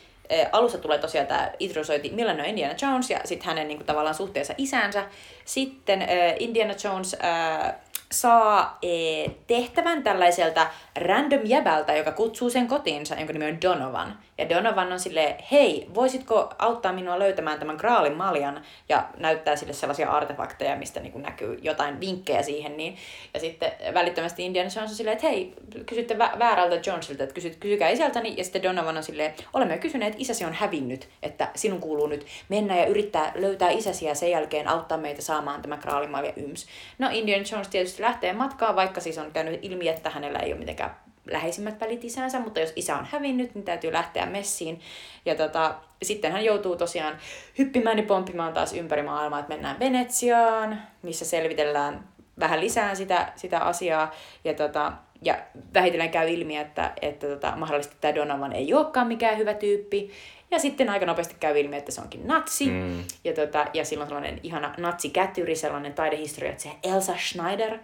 [0.52, 5.06] alussa tulee tosiaan tämä introsointi Milano Indiana Jones ja sitten hänen niinku, tavallaan suhteensa isäänsä.
[5.46, 6.08] Sitten äh,
[6.40, 7.74] Indiana Jones äh,
[8.12, 14.20] saa äh, tehtävän tällaiselta random jäbältä, joka kutsuu sen kotiinsa, jonka nimi on Donovan.
[14.38, 18.62] Ja Donovan on silleen, hei, voisitko auttaa minua löytämään tämän Graalin maljan?
[18.90, 22.78] Ja näyttää sille sellaisia artefakteja, mistä niin näkyy jotain vinkkejä siihen.
[22.78, 22.98] Niin.
[23.34, 25.54] Ja sitten välittömästi Indiana Jones on silleen, että hei,
[25.86, 28.34] kysytte vä- väärältä Jonesilta, että kysy- kysykää isältäni.
[28.38, 32.78] Ja sitten Donovan on silleen, olemme kysyneet, isäsi on hävinnyt, että sinun kuuluu nyt mennä
[32.78, 36.68] ja yrittää löytää isäsi ja sen jälkeen auttaa meitä saamaan tämä Graalin malja yms.
[37.00, 40.60] No Indiana Jones tietysti lähtee matkaan, vaikka siis on käynyt ilmi, että hänellä ei ole
[40.60, 40.96] mitenkään
[41.28, 44.80] läheisimmät välit isänsä, mutta jos isä on hävinnyt, niin täytyy lähteä messiin.
[45.26, 47.18] Ja tota, sitten hän joutuu tosiaan
[47.58, 52.08] hyppimään ja pomppimaan taas ympäri maailmaa, että mennään Venetsiaan, missä selvitellään
[52.40, 54.12] vähän lisää sitä, sitä asiaa.
[54.44, 55.38] Ja, tota, ja
[55.74, 60.12] vähitellen käy ilmi, että, että tota, mahdollisesti tämä Donovan ei olekaan mikään hyvä tyyppi.
[60.52, 62.70] Ja sitten aika nopeasti käy ilmi, että se onkin natsi.
[62.70, 63.04] Mm.
[63.24, 67.80] Ja, tota, ja silloin sellainen ihana natsikätyri, sellainen taidehistoria, että se Elsa Schneider,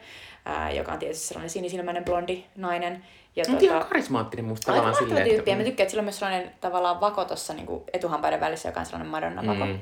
[0.45, 3.03] ää, joka on tietysti sellainen sinisilmäinen blondi nainen.
[3.35, 5.69] Ja Mutta ihan karismaattinen musta Aika tavallaan silleen, tyyppi, ja mä että...
[5.69, 9.11] tykkään, että sillä on myös sellainen tavallaan vako tuossa niin etuhampaiden välissä, joka on sellainen
[9.11, 9.65] Madonna-vako.
[9.65, 9.71] Mm.
[9.71, 9.79] Mm.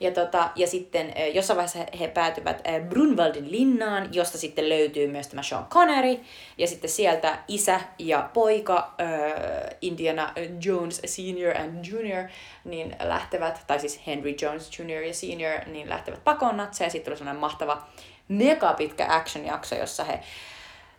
[0.00, 5.42] Ja, tota, ja sitten jossain vaiheessa he- päätyvät Brunwaldin linnaan, josta sitten löytyy myös tämä
[5.42, 6.20] Sean Connery,
[6.58, 10.32] ja sitten sieltä isä ja poika, äh, Indiana
[10.64, 12.24] Jones Senior and Junior,
[12.64, 17.04] niin lähtevät, tai siis Henry Jones Junior ja Senior, niin lähtevät pakoon natseja, ja sitten
[17.04, 17.82] tulee sellainen mahtava
[18.28, 20.20] mega pitkä action-jakso, jossa he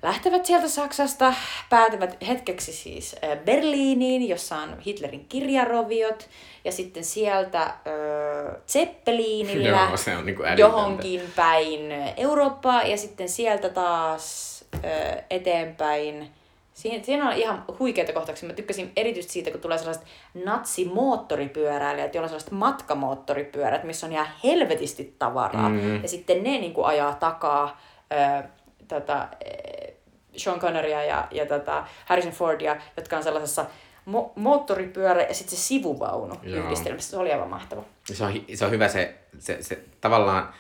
[0.04, 1.34] lähtevät sieltä Saksasta,
[1.70, 6.30] päätyvät hetkeksi siis Berliiniin, jossa on Hitlerin kirjaroviot,
[6.66, 7.76] ja sitten sieltä äh,
[8.68, 10.54] Zeppeliinillä Joo, se on älytöntä.
[10.58, 16.30] johonkin päin Eurooppaa, ja sitten sieltä taas äh, eteenpäin.
[16.74, 18.50] Siinä, siinä on ihan huikeita kohtauksia.
[18.50, 20.04] Mä tykkäsin erityisesti siitä, kun tulee sellaiset
[20.46, 25.70] natsimoottoripyöräilijät, joilla on sellaiset matkamoottoripyörät, missä on ihan helvetisti tavaraa.
[25.70, 26.02] Mm.
[26.02, 27.82] Ja sitten ne niin kuin ajaa takaa
[28.12, 28.44] ö,
[28.88, 29.28] tota,
[30.38, 33.66] Sean Connerya ja, ja tota Harrison Fordia, jotka on sellaisessa
[34.10, 36.66] mo- moottoripyörä ja sitten se sivuvaunu Joo.
[36.66, 37.12] yhdistelmässä.
[37.12, 37.84] Se oli aivan mahtava.
[38.14, 40.54] Se on, se on hyvä se, se, se tavallaan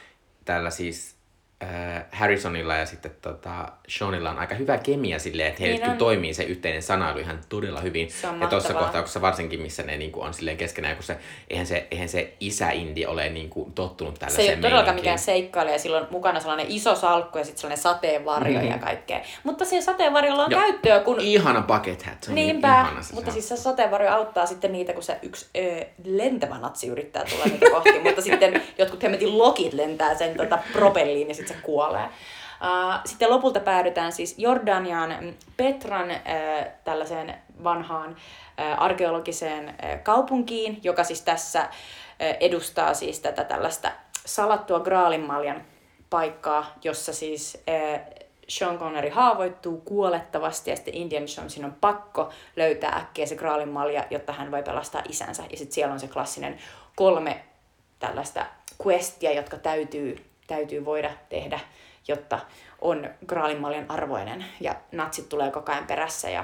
[0.45, 1.15] tällä siis
[1.63, 6.33] äh, Harrisonilla ja sitten tota, Seanilla on aika hyvä kemia silleen, että heille Niin toimii
[6.33, 8.11] se yhteinen sanailu ihan todella hyvin.
[8.11, 11.17] Se on ja tuossa kohtauksessa varsinkin, missä ne niinku on silleen keskenään, kun se,
[11.49, 15.79] eihän se, eihän se isä-indi ole niinku tottunut Se ei tällaiseen ole todellakaan mikään seikkailija,
[15.79, 18.71] sillä on mukana sellainen iso salkku ja sitten sellainen sateenvarjo mm-hmm.
[18.71, 19.21] ja kaikkea.
[19.43, 20.61] Mutta siinä sateenvarjolla on Joo.
[20.61, 23.57] käyttöä, kun Ihana bucket hat, se on Niinpä, niin ihana se mutta se siis se
[23.57, 28.21] sateenvarjo auttaa sitten niitä, kun se yksi ö, lentävä natsi yrittää tulla niitä kohti, mutta
[28.21, 32.05] sitten jotkut hemmetin lokit lentää sen tota, propelliin ja sitten se kuolee.
[32.05, 36.19] Uh, sitten lopulta päädytään siis Jordanian mm, Petran äh,
[36.83, 38.15] tällaiseen vanhaan
[38.59, 41.69] äh, arkeologiseen äh, kaupunkiin, joka siis tässä äh,
[42.39, 43.91] edustaa siis tätä tällaista
[44.25, 45.61] salattua graalinmaljan
[46.09, 48.01] paikkaa, jossa siis äh,
[48.47, 54.05] Sean Connery haavoittuu kuolettavasti ja sitten Indiana Jonesin on pakko löytää äkkiä se graalin malja,
[54.09, 55.43] jotta hän voi pelastaa isänsä.
[55.51, 56.57] Ja sitten siellä on se klassinen
[56.95, 57.43] kolme
[57.99, 58.45] tällaista
[58.85, 61.59] questia, jotka täytyy, täytyy voida tehdä,
[62.07, 62.39] jotta
[62.81, 64.45] on graalin maljan arvoinen.
[64.59, 66.43] Ja natsit tulee koko ajan perässä ja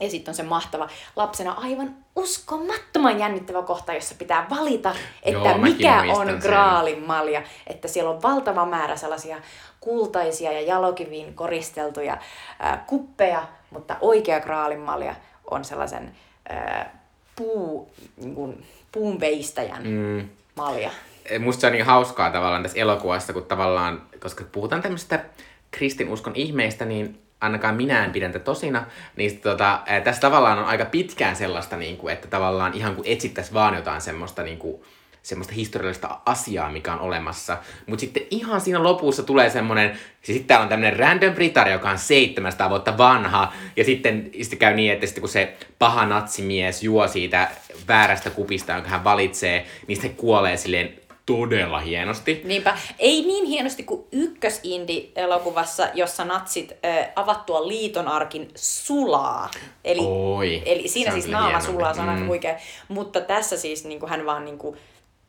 [0.00, 5.58] ja sitten on se mahtava lapsena aivan uskomattoman jännittävä kohta, jossa pitää valita, että Joo,
[5.58, 7.42] mikä on graalin malja.
[7.66, 9.36] Että siellä on valtava määrä sellaisia
[9.80, 12.18] kultaisia ja jalokiviin koristeltuja
[12.58, 15.14] ää, kuppeja, mutta oikea graalin malja
[15.50, 16.16] on sellaisen
[16.48, 17.00] ää,
[17.36, 20.28] puu, niin kuin, puun veistäjän mm.
[20.54, 20.90] malja.
[21.38, 25.24] Musta se on niin hauskaa tavallaan tässä elokuvassa, kun tavallaan, koska puhutaan tämmöistä
[25.70, 30.84] kristinuskon ihmeistä, niin ainakaan minä en pidä tätä tosina, niin tota, tässä tavallaan on aika
[30.84, 34.82] pitkään sellaista, niin kuin, että tavallaan ihan kuin etsittäisiin vaan jotain semmoista, niin kuin,
[35.22, 37.58] semmoista historiallista asiaa, mikä on olemassa.
[37.86, 39.90] Mutta sitten ihan siinä lopussa tulee semmoinen,
[40.22, 44.58] siis sitten täällä on tämmöinen random Britari, joka on 700 vuotta vanha, ja sitten, sitten
[44.58, 47.48] käy niin, että sitten kun se paha natsimies juo siitä
[47.88, 50.99] väärästä kupista, jonka hän valitsee, niin se kuolee silleen
[51.38, 52.40] todella hienosti.
[52.44, 52.76] Niinpä.
[52.98, 56.76] Ei niin hienosti kuin ykkösindi-elokuvassa, jossa natsit ö,
[57.16, 59.50] avattua liitonarkin sulaa.
[59.84, 61.72] Eli, Oi, eli siinä siis naama hienompi.
[61.72, 62.26] sulaa, se on Mm.
[62.26, 62.56] huikea.
[62.88, 64.76] Mutta tässä siis niin kuin hän vaan niin kuin,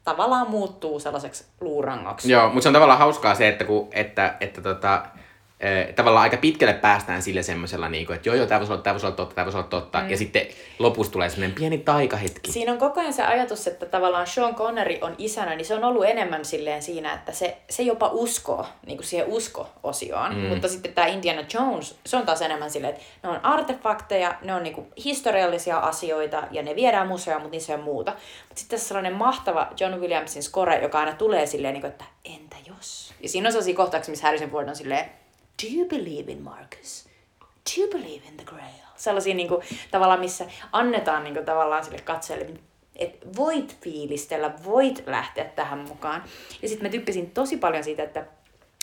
[0.03, 2.31] tavallaan muuttuu sellaiseksi luurangoksi.
[2.31, 5.05] Joo, mutta se on tavallaan hauskaa se, että, kun, että, että tota,
[5.95, 8.93] tavallaan aika pitkälle päästään sille semmoisella, niin kuin, että joo joo, tämä voisi olla, tämä
[8.93, 10.01] voisi olla totta, tämä voisi olla totta.
[10.01, 10.09] Mm.
[10.09, 10.47] Ja sitten
[10.79, 12.51] lopussa tulee semmoinen pieni taikahetki.
[12.51, 15.83] Siinä on koko ajan se ajatus, että tavallaan Sean Connery on isänä, niin se on
[15.83, 20.35] ollut enemmän silleen siinä, että se, se jopa uskoo niin kuin siihen usko-osioon.
[20.35, 20.41] Mm.
[20.41, 24.53] Mutta sitten tämä Indiana Jones, se on taas enemmän silleen, että ne on artefakteja, ne
[24.53, 28.11] on niin kuin historiallisia asioita ja ne viedään museoon, mutta niissä ole muuta.
[28.11, 32.05] Mutta sitten tässä sellainen mahtava John Williamsin score, joka aina tulee silleen, niin kuin, että
[32.25, 33.13] entä jos?
[33.21, 35.20] Ja siinä on sellaisia kohtauksia, missä Harrison Ford on silleen,
[35.63, 37.09] do you believe in Marcus?
[37.41, 38.81] Do you believe in the Grail?
[38.95, 42.59] Sellaisia niin kuin, tavallaan, missä annetaan niin kuin, tavallaan sille katsojalle,
[42.95, 46.23] että voit fiilistellä, voit lähteä tähän mukaan.
[46.61, 48.25] Ja sitten mä tykkäsin tosi paljon siitä, että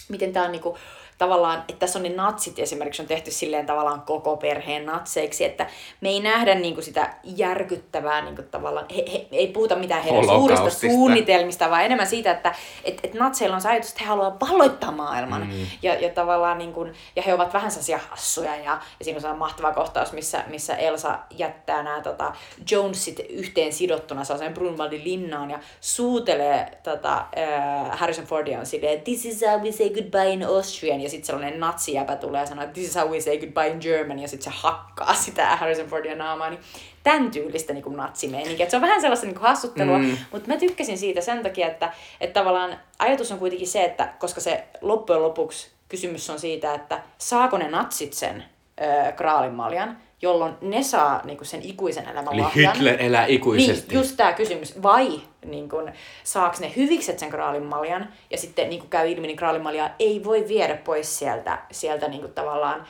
[0.08, 0.78] miten tämä on niinku,
[1.18, 5.66] tavallaan, että tässä on ne natsit esimerkiksi on tehty silleen tavallaan koko perheen natseiksi, että
[6.00, 10.70] me ei nähdä niinku sitä järkyttävää niinku tavallaan, he, he, ei puhuta mitään heidän suurista
[10.70, 12.54] suunnitelmista, vaan enemmän siitä, että
[12.84, 15.46] et, et natseilla on se ajatus, että he haluavat valloittaa maailman.
[15.46, 15.66] Mm.
[15.82, 18.62] Ja, ja tavallaan niin kuin, ja he ovat vähän sellaisia hassuja ja,
[18.98, 22.32] ja siinä on sellainen mahtava kohtaus, missä, missä Elsa jättää nämä tota,
[22.70, 29.26] Jonesit yhteen sidottuna sellaiseen Brunwaldin linnaan ja suutelee tota, äh, Harrison Fordia on silleen, this
[29.26, 32.88] is how we say goodbye in Austrian ja sitten sellainen natsijäpä tulee ja sanoo, this
[32.88, 36.50] is how we say goodbye in German ja sitten se hakkaa sitä Harrison Fordia naamaa,
[36.50, 36.60] niin
[37.02, 38.64] tämän tyylistä niin natsimeininkiä.
[38.64, 40.18] Et Se on vähän sellaista niin hassuttelua, mm.
[40.32, 44.40] mutta mä tykkäsin siitä sen takia, että, että tavallaan ajatus on kuitenkin se, että koska
[44.40, 48.44] se loppujen lopuksi kysymys on siitä, että saako ne natsit sen
[48.80, 52.74] ö, graalinmaljan, jolloin ne saa niin sen ikuisen elämän Eli lahjan.
[52.74, 53.88] Hitler elää ikuisesti.
[53.88, 54.82] Niin, just tämä kysymys.
[54.82, 55.92] Vai niin kun,
[56.24, 60.44] saaks ne hyvikset sen graalinmaljan, ja sitten niin kun käy ilmi, niin graalinmaljaa ei voi
[60.48, 62.84] viedä pois sieltä, sieltä niin kun, tavallaan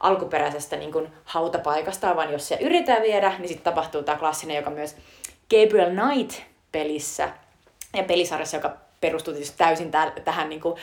[0.00, 4.70] alkuperäisestä niin kun, hautapaikasta, vaan jos se yritetään viedä, niin sitten tapahtuu tämä klassinen, joka
[4.70, 4.96] myös
[5.50, 7.28] Gabriel Knight-pelissä
[7.96, 9.90] ja pelisarjassa, joka perustuu tietysti täysin
[10.24, 10.74] tähän niin kuin,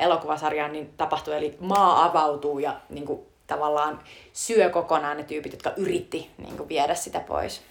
[0.00, 4.00] elokuvasarjaan, niin tapahtuu, eli maa avautuu ja niin kuin, tavallaan
[4.32, 7.62] syö kokonaan ne tyypit, jotka yritti niin kuin, viedä sitä pois.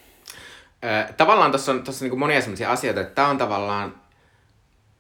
[1.18, 4.02] Tavallaan tuossa on, tossa niinku monia sellaisia asioita, että tämä on tavallaan,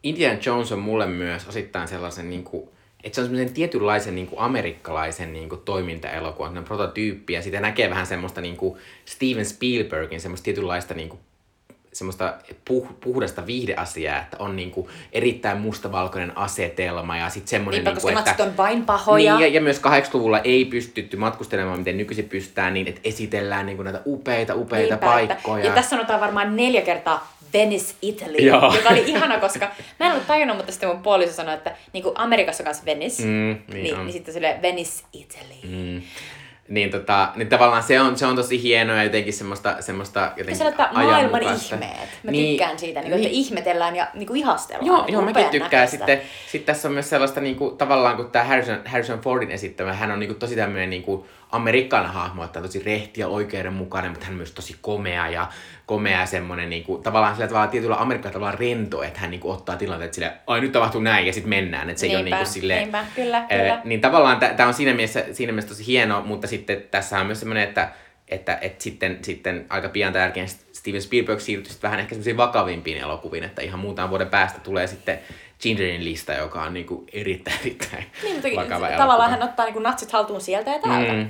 [0.04, 2.74] Indiana Jones on mulle myös osittain sellaisen, niinku,
[3.04, 8.08] että se on semmoisen tietynlaisen niinku amerikkalaisen niinku toimintaelokuvan semmoinen prototyyppi, ja sitä näkee vähän
[8.08, 11.20] semmoista niinku Steven Spielbergin semmoista tietynlaista niinku,
[11.98, 12.34] semmoista
[12.66, 18.44] puh, puhdasta viihdeasiaa, että on niinku erittäin mustavalkoinen asetelma ja sitten semmoinen, Niinpä, niinku, että...
[18.44, 19.34] on vain pahoja.
[19.38, 23.84] Niin, ja, ja myös 80-luvulla ei pystytty matkustelemaan, miten nykyisin pystytään, niin että esitellään niin
[23.84, 25.58] näitä upeita, upeita Niinpä, paikkoja.
[25.58, 28.76] Että, ja tässä sanotaan varmaan neljä kertaa Venice, Italy, Joo.
[28.76, 32.04] joka oli ihana, koska mä en ollut tajunnut, mutta sitten mun puoliso sanoi, että niin
[32.04, 34.06] kuin Amerikassa on kanssa Venice, Mm, niin niin, on.
[34.06, 35.54] niin sitten sille Venice, Italy.
[35.64, 36.02] Mm.
[36.70, 40.56] Niin, tota, niin tavallaan se on, se on tosi hienoa ja jotenkin semmoista, semmoista jotenkin
[40.56, 42.10] se että maailman ihmeet.
[42.24, 43.32] Mä tykkään siitä, niin, että niin.
[43.32, 44.88] ihmetellään ja niin kuin ihastellaan.
[44.88, 45.72] Joo, Niin joo mäkin tykkään.
[45.72, 45.98] näköistä.
[45.98, 50.12] Sitten sit tässä on myös sellaista niinku, tavallaan, kun tämä Harrison, Harrison Fordin esittämä, hän
[50.12, 54.34] on niinku, tosi tämmöinen niinku, amerikkalainen hahmo, että on tosi rehti ja oikeudenmukainen, mutta hän
[54.34, 55.48] on myös tosi komea ja
[55.86, 60.14] komea semmoinen niinku, tavallaan sillä tavalla tietyllä amerikkalaisella tavalla rento, että hän niinku, ottaa tilanteet
[60.14, 62.82] sille, ai nyt tapahtuu näin ja sitten mennään, että se ei ole Niinpä, niinku silleen,
[62.82, 63.82] niinpä, kyllä, Ää, kyllä.
[63.84, 67.40] niin tavallaan tämä on siinä mielessä, siinä mielessä tosi hieno, mutta sitten tässä on myös
[67.40, 67.90] semmoinen, että,
[68.28, 72.38] että, että sitten, sitten aika pian tämän jälkeen Steven Spielberg siirtyi sitten vähän ehkä semmoisiin
[72.38, 75.20] vakavimpiin elokuviin, että ihan muutaman vuoden päästä tulee sitten
[75.62, 79.28] Gingerin lista, joka on niinku erittäin, erittäin Niin, mutta vakava tavallaan elokuva.
[79.28, 81.14] hän ottaa niin natsit haltuun sieltä ja täältä.
[81.14, 81.30] Mm.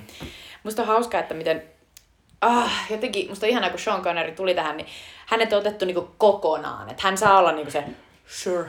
[0.63, 1.63] Musta on hauskaa, että miten...
[2.41, 4.87] Ah, jotenkin, musta on ihanaa, kun Sean Connery tuli tähän, niin
[5.25, 6.89] hänet on otettu niinku kokonaan.
[6.89, 7.83] Että hän saa olla niinku se
[8.27, 8.63] Sir.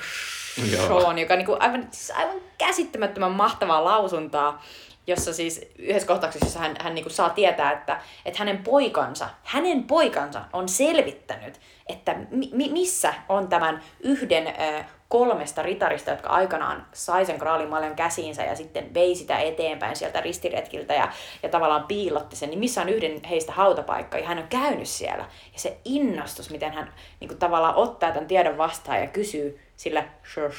[0.71, 4.63] Sean, joka niinku aivan, siis aivan käsittämättömän mahtavaa lausuntaa,
[5.09, 10.45] jossa siis yhdessä kohtauksessa hän, hän niinku saa tietää, että, että hänen poikansa, hänen poikansa
[10.53, 17.27] on selvittänyt, että mi, mi- missä on tämän yhden ö, kolmesta ritarista, jotka aikanaan sai
[17.27, 22.51] sen kraalimaljan käsiinsä ja sitten vei sitä eteenpäin sieltä ristiretkiltä ja, ja tavallaan piilotti sen,
[22.51, 25.25] niin missä on yhden heistä hautapaikka, ja hän on käynyt siellä.
[25.53, 30.05] Ja se innostus, miten hän niin kuin tavallaan ottaa tämän tiedon vastaan ja kysyy sillä
[30.35, 30.53] Sir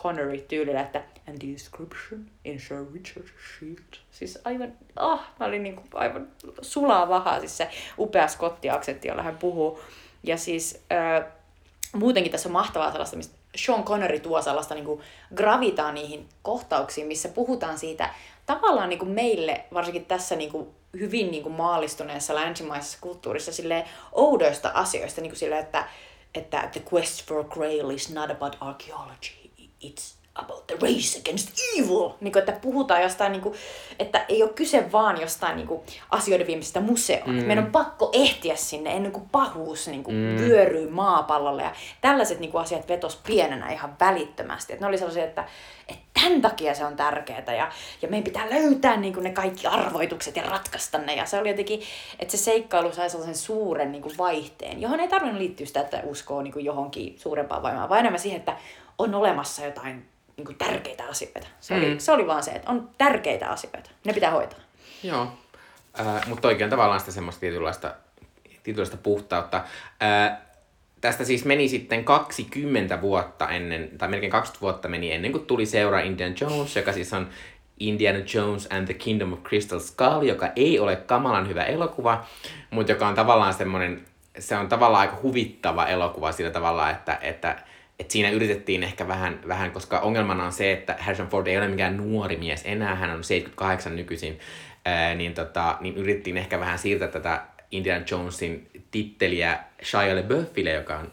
[0.00, 3.28] Sean Connery tyylillä, että and the inscription in Sir Richard
[3.58, 3.96] Shield.
[4.10, 6.28] Siis aivan, ah, mä olin niin kuin aivan
[6.62, 9.80] sulaa vahaa, siis se upea skottiaksentti, jolla hän puhuu.
[10.22, 11.32] Ja siis äh,
[11.92, 15.00] muutenkin tässä on mahtavaa sellaista, mistä Sean Connery tuo sellaista niin kuin
[15.34, 18.14] gravitaa niihin kohtauksiin, missä puhutaan siitä
[18.46, 20.68] tavallaan niin kuin meille, varsinkin tässä niin kuin
[21.00, 25.88] hyvin niin kuin maallistuneessa länsimaisessa kulttuurissa silleen oudoista asioista, niin kuin sille, että,
[26.34, 29.39] että the quest for grail is not about archaeology,
[29.84, 32.10] it's about the race against evil.
[32.20, 33.54] Niin kuin, että puhutaan jostain, niin kuin,
[33.98, 37.30] että ei ole kyse vaan jostain niin kuin, asioiden viimeisestä museoon.
[37.30, 37.44] Mm.
[37.44, 40.36] Meidän on pakko ehtiä sinne ennen kuin pahuus niin kuin, mm.
[40.36, 41.62] vyöryy maapallolle.
[41.62, 44.72] Ja tällaiset niin kuin, asiat vetos pienenä ihan välittömästi.
[44.72, 45.44] Että ne oli sellaisia, että,
[45.88, 47.72] että tämän takia se on tärkeää ja,
[48.02, 51.14] ja meidän pitää löytää niin kuin, ne kaikki arvoitukset ja ratkaista ne.
[51.14, 51.82] Ja se oli jotenkin,
[52.18, 56.02] että se seikkailu sai sellaisen suuren niin kuin, vaihteen, johon ei tarvinnut liittyä sitä, että
[56.04, 58.56] uskoo niin kuin, johonkin suurempaan voimaan, vaan enemmän siihen, että
[59.02, 61.46] on olemassa jotain niin kuin tärkeitä asioita.
[61.60, 61.80] Se, mm.
[61.80, 63.90] oli, se oli vaan se, että on tärkeitä asioita.
[64.04, 64.58] Ne pitää hoitaa.
[65.02, 65.28] Joo,
[66.00, 67.94] äh, mutta oikein on tavallaan sitä semmoista tietynlaista,
[68.62, 69.64] tietynlaista puhtautta.
[70.02, 70.38] Äh,
[71.00, 75.66] tästä siis meni sitten 20 vuotta ennen, tai melkein 20 vuotta meni ennen kuin tuli
[75.66, 77.28] seura Indiana Jones, joka siis on
[77.80, 82.24] Indiana Jones and the Kingdom of Crystal Skull, joka ei ole kamalan hyvä elokuva,
[82.70, 84.04] mutta joka on tavallaan semmoinen,
[84.38, 87.56] se on tavallaan aika huvittava elokuva sillä tavalla, että, että,
[88.00, 91.68] että siinä yritettiin ehkä vähän, vähän, koska ongelmana on se, että Harrison Ford ei ole
[91.68, 94.40] mikään nuori mies enää, hän on 78 nykyisin,
[94.84, 100.98] ää, niin, tota, niin yritettiin ehkä vähän siirtää tätä Indiana Jonesin titteliä Shia LaBeoufille, joka
[100.98, 101.12] on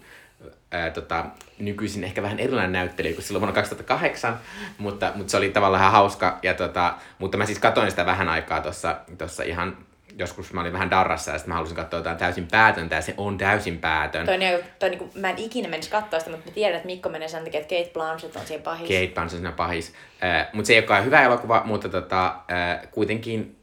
[0.72, 1.26] ää, tota,
[1.60, 4.40] nykyisin ehkä vähän erilainen näyttelijä kuin silloin vuonna 2008,
[4.78, 6.40] mutta, mutta se oli tavallaan ihan hauska.
[6.44, 9.78] Ja tota, mutta mä siis katsoin sitä vähän aikaa tuossa ihan,
[10.18, 13.14] joskus mä olin vähän darrassa ja sitten mä halusin katsoa jotain täysin päätöntä ja se
[13.18, 14.26] on täysin päätön.
[14.26, 16.86] Toi, toi, toi, niin kuin, mä en ikinä menisi katsoa sitä, mutta mä tiedän, että
[16.86, 18.88] Mikko menee sen takia, että Kate Blanchett on siinä pahis.
[18.88, 19.94] Kate Blanchett on siinä pahis.
[20.24, 23.57] Äh, mutta se ei olekaan hyvä elokuva, mutta tota, äh, kuitenkin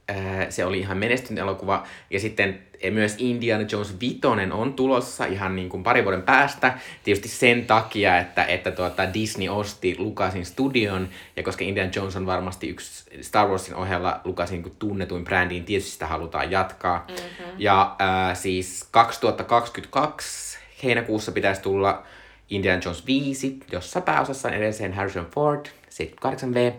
[0.48, 1.86] se oli ihan menestynyt elokuva.
[2.10, 6.78] Ja sitten eh, myös Indiana Jones Vitonen on tulossa ihan niin kuin pari vuoden päästä.
[7.04, 11.08] Tietysti sen takia, että, että tuota Disney osti Lucasin studion.
[11.36, 15.90] Ja koska Indiana Jones on varmasti yksi Star Warsin ohella Lucasin niin tunnetuin brändiin, tietysti
[15.90, 17.06] sitä halutaan jatkaa.
[17.08, 17.54] Mm-hmm.
[17.58, 22.02] Ja äh, siis 2022 heinäkuussa pitäisi tulla
[22.50, 26.72] Indiana Jones 5, jossa pääosassa on edelleen Harrison Ford, 78V.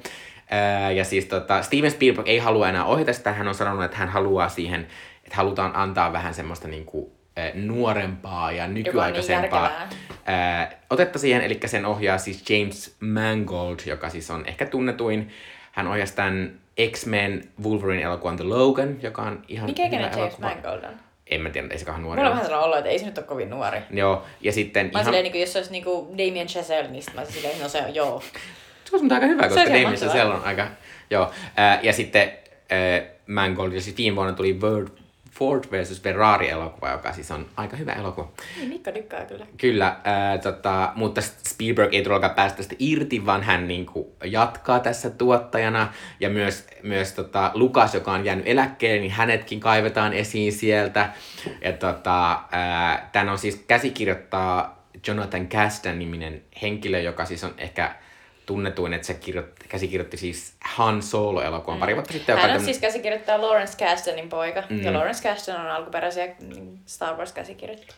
[0.95, 4.09] Ja siis tota, Steven Spielberg ei halua enää ohjata sitä, hän on sanonut, että hän
[4.09, 4.87] haluaa siihen,
[5.23, 9.89] että halutaan antaa vähän semmoista niinku, ää, nuorempaa ja nykyaikaisempaa järkevää.
[10.25, 15.31] ää, otetta siihen, eli sen ohjaa siis James Mangold, joka siis on ehkä tunnetuin.
[15.71, 16.59] Hän ohjasi tämän
[16.91, 20.47] X-Men Wolverine-elokuvan The Logan, joka on ihan Mikä hyvä James elokuva.
[20.47, 20.99] Mangold on?
[21.27, 23.17] En mä tiedä, ei sekaan nuori Mulla on vähän sellainen olo, että ei se nyt
[23.17, 23.79] ole kovin nuori.
[23.91, 25.03] Joo, ja sitten Mä ihan...
[25.03, 27.69] silleen, niin kuin, jos se olisi niin kuin Damien Chazelle, niin mä olisin silleen, no
[27.69, 28.23] se on, joo.
[28.85, 29.93] Se on aika hyvä, koska mahtavaa.
[29.93, 30.67] Chazelle on aika...
[31.09, 31.31] Joo.
[31.81, 32.31] Ja sitten
[32.69, 34.87] ää, Mangold, ja siis viime vuonna tuli World
[35.31, 36.01] Ford vs.
[36.01, 38.31] Ferrari-elokuva, joka siis on aika hyvä elokuva.
[38.57, 39.45] Niin, Mikko tykkää kyllä.
[39.57, 44.79] Kyllä, ää, tota, mutta Spielberg ei todellakaan päästä tästä irti, vaan hän niin kuin, jatkaa
[44.79, 45.93] tässä tuottajana.
[46.19, 51.09] Ja myös, myös tota, Lukas, joka on jäänyt eläkkeelle, niin hänetkin kaivetaan esiin sieltä.
[51.61, 57.95] Ja tota, ää, tämän on siis käsikirjoittaa Jonathan Castan-niminen henkilö, joka siis on ehkä
[58.45, 61.79] tunnetuin, että se kirjoitti, käsikirjoitti siis Han Solo-elokuvan mm.
[61.79, 62.35] pari vuotta sitten.
[62.35, 64.63] Hän on tämmönen- siis käsikirjoittaja Lawrence Kastanin poika.
[64.69, 64.83] Mm.
[64.83, 67.95] Ja Lawrence Kasdan on alkuperäisiä mm, Star Wars käsikirjoittajia.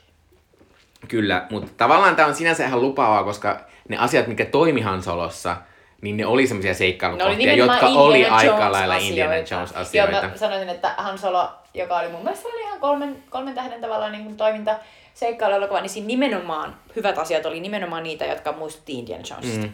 [1.07, 5.57] Kyllä, mutta tavallaan tämä on sinänsä ihan lupaavaa, koska ne asiat, mikä toimi Han Solossa,
[6.01, 9.55] niin ne oli semmoisia seikkailukohtia, nimenomaan jotka oli Indiana aika Jones lailla Indiana asioita.
[9.55, 10.17] Jones-asioita.
[10.17, 13.81] Joo, mä sanoisin, että Han Solo, joka oli mun mielestä oli ihan kolmen, kolmen tähden
[13.81, 14.75] tavallaan niin kuin toiminta
[15.13, 19.67] seikkailuelokuva, niin siinä nimenomaan hyvät asiat oli nimenomaan niitä, jotka muistutti Indiana Jonesista.
[19.67, 19.73] Mm.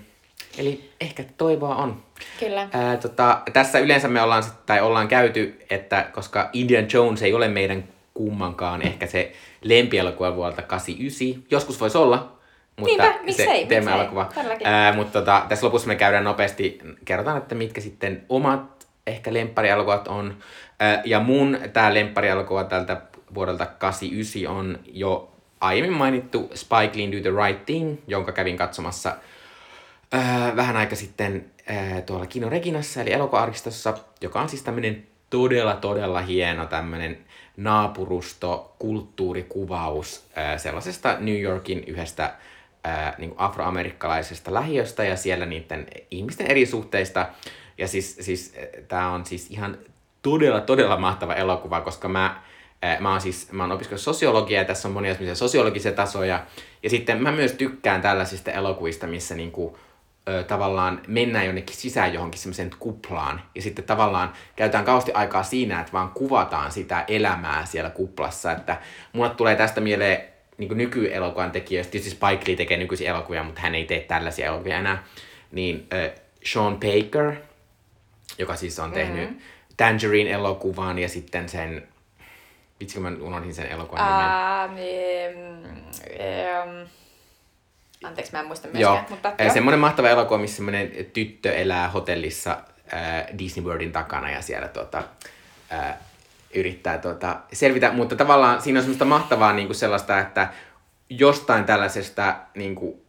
[0.58, 2.04] Eli ehkä toivoa on.
[2.40, 2.68] Kyllä.
[2.74, 7.34] Ää, tota, tässä yleensä me ollaan, sit- tai ollaan käyty, että koska Indiana Jones ei
[7.34, 9.32] ole meidän kummankaan ehkä se
[9.62, 12.32] lempielokuva vuodelta 89, joskus voisi olla,
[12.78, 14.30] mutta Niinpä, miksei, se teema-elokuva.
[14.36, 14.68] todellakin.
[14.68, 20.08] Ää, mutta tota, tässä lopussa me käydään nopeasti, kerrotaan, että mitkä sitten omat ehkä lempparielokuvat
[20.08, 20.38] on.
[20.80, 23.02] Ää, ja mun tämä lempparielokuva tältä
[23.34, 25.32] vuodelta 89 on jo
[25.62, 29.16] aiemmin mainittu Spike Lee Do the Right Thing, jonka kävin katsomassa
[30.14, 35.76] Öö, vähän aika sitten öö, tuolla Kino Reginassa, eli elokuva-arkistossa, joka on siis tämmöinen todella,
[35.76, 37.18] todella hieno tämmöinen
[37.58, 42.36] naapurusto, kulttuurikuvaus öö, sellaisesta New Yorkin yhdestä
[42.88, 47.28] öö, niin afroamerikkalaisesta lähiöstä ja siellä niiden ihmisten eri suhteista.
[47.78, 48.56] Ja siis, siis
[48.88, 49.78] tämä on siis ihan
[50.22, 52.42] todella, todella mahtava elokuva, koska mä
[53.00, 56.46] Mä oon siis, mä oon opiskellut sosiologiaa ja tässä on monia sosiologisia tasoja.
[56.84, 59.78] Ja sitten mä myös tykkään tällaisista elokuvista, missä niinku,
[60.30, 63.42] ö, tavallaan mennään jonnekin sisään johonkin semmoiseen kuplaan.
[63.56, 68.52] Ja sitten tavallaan käytetään kauheasti aikaa siinä, että vaan kuvataan sitä elämää siellä kuplassa.
[68.52, 68.78] Että
[69.14, 70.24] mulle tulee tästä mieleen
[70.58, 74.78] niin nykyelokuvan tekijöistä, tietysti Spike Lee tekee nykyisiä elokuvia, mutta hän ei tee tällaisia elokuvia
[74.78, 75.04] enää.
[75.52, 76.12] Niin ö,
[76.46, 77.34] Sean Baker,
[78.38, 79.42] joka siis on tehnyt mm-hmm.
[79.78, 81.88] Tangerine-elokuvan ja sitten sen
[82.80, 84.26] Vitsi, kun mä unohdin sen elokuvan nimen.
[84.66, 85.70] Ähm,
[86.20, 86.88] ähm,
[88.04, 89.06] anteeksi, mä en muista Joo, myöskään.
[89.10, 89.54] Mutta, joo.
[89.54, 92.58] semmoinen mahtava elokuva, missä semmoinen tyttö elää hotellissa
[92.94, 95.04] äh, Disney Worldin takana ja siellä tota,
[95.74, 95.96] äh,
[96.56, 97.92] yrittää tota, selvitä.
[97.92, 100.48] Mutta tavallaan siinä on semmoista mahtavaa niin kuin sellaista, että
[101.10, 103.02] jostain tällaisesta niin kuin,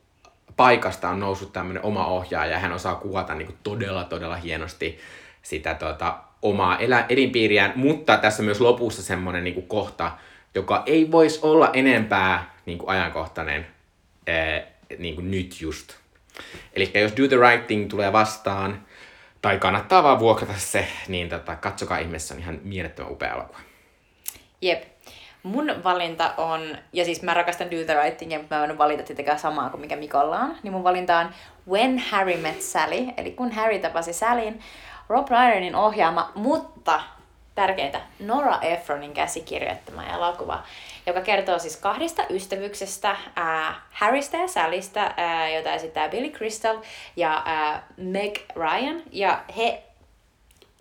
[0.57, 4.99] paikasta on noussut tämmöinen oma ohjaaja ja hän osaa kuvata niin kuin, todella, todella hienosti
[5.43, 10.13] sitä tota, omaa elä, elinpiiriään, mutta tässä myös lopussa semmoinen niin kuin, kohta,
[10.55, 13.67] joka ei voisi olla enempää niin kuin, ajankohtainen
[14.99, 15.93] niin kuin nyt just.
[16.75, 18.87] Eli jos Do the Right Thing tulee vastaan,
[19.43, 23.59] tai kannattaa vaan vuokrata se, niin tota, katsokaa ihmeessä, on ihan mielettömän upea elokuva.
[24.63, 24.85] Jep.
[25.43, 29.03] Mun valinta on, ja siis mä rakastan Do the Right Thingia, mutta mä en valita
[29.03, 31.29] tietenkään samaa kuin mikä Mikolla on, niin mun valinta on
[31.69, 34.59] When Harry Met Sally, eli kun Harry tapasi Sallyn,
[35.09, 37.01] Rob Reinerin ohjaama, mutta
[37.55, 40.63] tärkeintä, Nora Ephronin käsikirjoittama elokuva,
[41.07, 46.79] joka kertoo siis kahdesta ystävyksestä, ää, Harrystä ja Sallystä, ää, jota esittää Billy Crystal
[47.17, 49.83] ja ää, Meg Ryan, ja he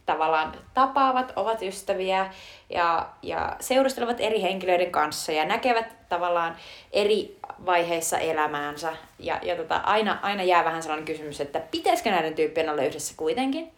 [0.05, 2.33] tavallaan tapaavat, ovat ystäviä
[2.69, 6.55] ja, ja seurustelevat eri henkilöiden kanssa ja näkevät tavallaan
[6.93, 8.93] eri vaiheissa elämäänsä.
[9.19, 13.13] Ja, ja tota, aina, aina jää vähän sellainen kysymys, että pitäisikö näiden tyyppien olla yhdessä
[13.17, 13.71] kuitenkin.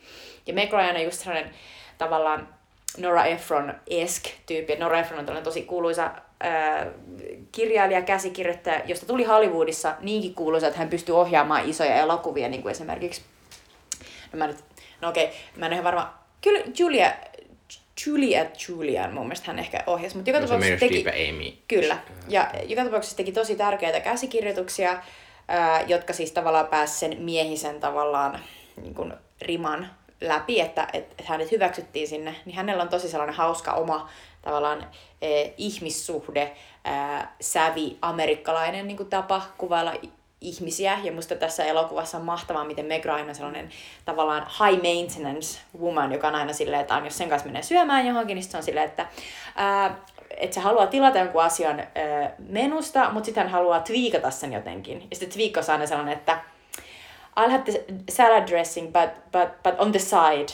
[0.48, 1.52] Ja Meg Ryan on just sellainen
[1.98, 2.55] tavallaan
[2.98, 4.76] Nora Ephron-esk tyyppi.
[4.76, 6.88] Nora Ephron on tosi kuuluisa ää,
[7.52, 12.72] kirjailija, käsikirjoittaja, josta tuli Hollywoodissa niinkin kuuluisa, että hän pystyy ohjaamaan isoja elokuvia, niin kuin
[12.72, 13.22] esimerkiksi
[14.34, 14.58] No mä nyt,
[15.02, 16.14] no okei, mä en ole varma.
[16.41, 17.12] Kyllä Julia,
[18.06, 21.06] Julia Julian mun mielestä hän ehkä ohjasi, mutta joka No, tapauksessa teki...
[21.30, 21.54] Amy.
[21.68, 24.98] Kyllä, ja joka tapauksessa teki tosi tärkeitä käsikirjoituksia,
[25.48, 28.39] ää, jotka siis tavallaan pääsi sen miehisen tavallaan
[28.82, 29.89] niin kuin riman
[30.28, 34.09] läpi, että, että hänet hyväksyttiin sinne, niin hänellä on tosi sellainen hauska oma
[34.41, 34.88] tavallaan
[35.21, 39.93] eh, ihmissuhde, ää, sävi, amerikkalainen niin kuin tapa kuvailla
[40.41, 40.99] ihmisiä.
[41.03, 43.69] Ja musta tässä elokuvassa on mahtavaa, miten Meg Ryan on sellainen
[44.05, 48.36] tavallaan high maintenance woman, joka on aina silleen, että jos sen kanssa menee syömään johonkin,
[48.36, 49.07] niin se on silleen, että
[49.55, 49.97] ää,
[50.38, 55.07] että se haluaa tilata jonkun asian ää, menusta, mutta sitten hän haluaa twiikata sen jotenkin.
[55.09, 56.39] Ja sitten twiikkaus on aina sellainen, että
[57.39, 60.53] I'll have the salad dressing, but, but, but on the side.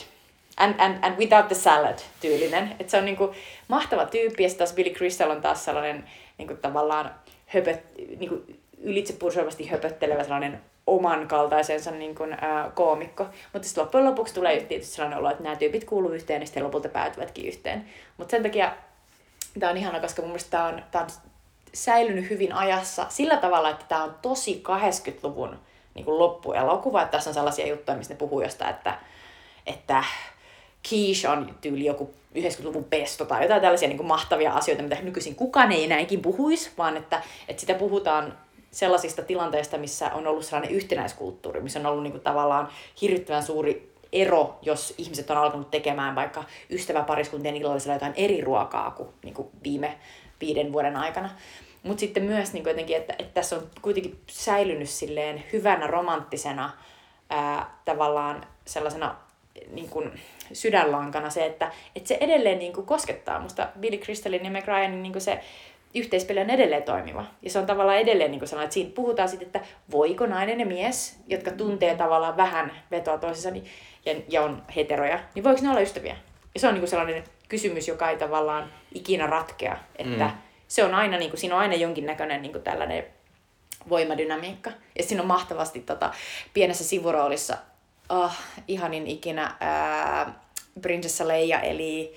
[0.56, 2.76] And, and, and without the salad tyylinen.
[2.80, 3.34] Et se on niinku
[3.68, 6.04] mahtava tyyppi ja taas Billy Crystal on taas sellainen
[6.38, 7.14] niinku tavallaan
[7.46, 7.80] höpöt,
[8.18, 8.42] niinku
[8.82, 13.26] ylitsepursuavasti höpöttelevä sellainen oman kaltaisensa niin kuin, ää, koomikko.
[13.52, 16.64] Mutta sitten loppujen lopuksi tulee tietysti sellainen olo, että nämä tyypit kuuluu yhteen ja sitten
[16.64, 17.84] lopulta päätyvätkin yhteen.
[18.16, 18.72] Mutta sen takia
[19.60, 21.06] tää on ihana, koska mun mielestä tää on, on
[21.74, 25.58] säilynyt hyvin ajassa sillä tavalla, että tämä on tosi 80-luvun
[25.94, 27.02] niin kuin loppuelokuva.
[27.02, 28.98] Että tässä on sellaisia juttuja, missä ne puhuu jostain, että,
[29.66, 30.04] että
[30.92, 35.34] quiche on tyyli joku 90-luvun pesto tai jotain tällaisia niin kuin mahtavia asioita, mitä nykyisin
[35.34, 38.38] kukaan ei enääkin puhuisi, vaan että, että sitä puhutaan
[38.70, 42.68] sellaisista tilanteista, missä on ollut sellainen yhtenäiskulttuuri, missä on ollut niin kuin tavallaan
[43.00, 49.08] hirvittävän suuri ero, jos ihmiset on alkanut tekemään vaikka ystäväpariskuntien illallisella jotain eri ruokaa kuin,
[49.24, 49.98] niin kuin viime
[50.40, 51.30] viiden vuoden aikana.
[51.82, 56.70] Mutta sitten myös niin jotenkin, että, että tässä on kuitenkin säilynyt silleen hyvänä romanttisena
[57.30, 59.14] ää, tavallaan sellaisena
[59.72, 60.12] niin kuin
[60.52, 63.40] sydänlankana se, että, että se edelleen niin kuin koskettaa.
[63.40, 65.40] Musta Billy Crystalin ja Meg Ryanin niin kuin se
[65.94, 67.24] yhteispeli on edelleen toimiva.
[67.42, 69.60] Ja se on tavallaan edelleen niin kuin että siinä puhutaan sitten, että
[69.90, 73.64] voiko nainen ja mies, jotka tuntee tavallaan vähän vetoa toisissa niin,
[74.06, 76.16] ja, ja on heteroja, niin voiko ne olla ystäviä?
[76.54, 80.32] Ja se on niin kuin sellainen kysymys, joka ei tavallaan ikinä ratkea, että mm
[80.72, 83.04] se on aina, niin kuin, siinä on aina jonkinnäköinen niin kuin tällainen
[83.88, 84.70] voimadynamiikka.
[84.98, 86.12] Ja siinä on mahtavasti tota,
[86.54, 87.56] pienessä sivuroolissa,
[88.08, 88.32] oh,
[88.68, 90.34] ihanin ikinä, ää,
[90.82, 92.16] Prinsessa Leija, eli...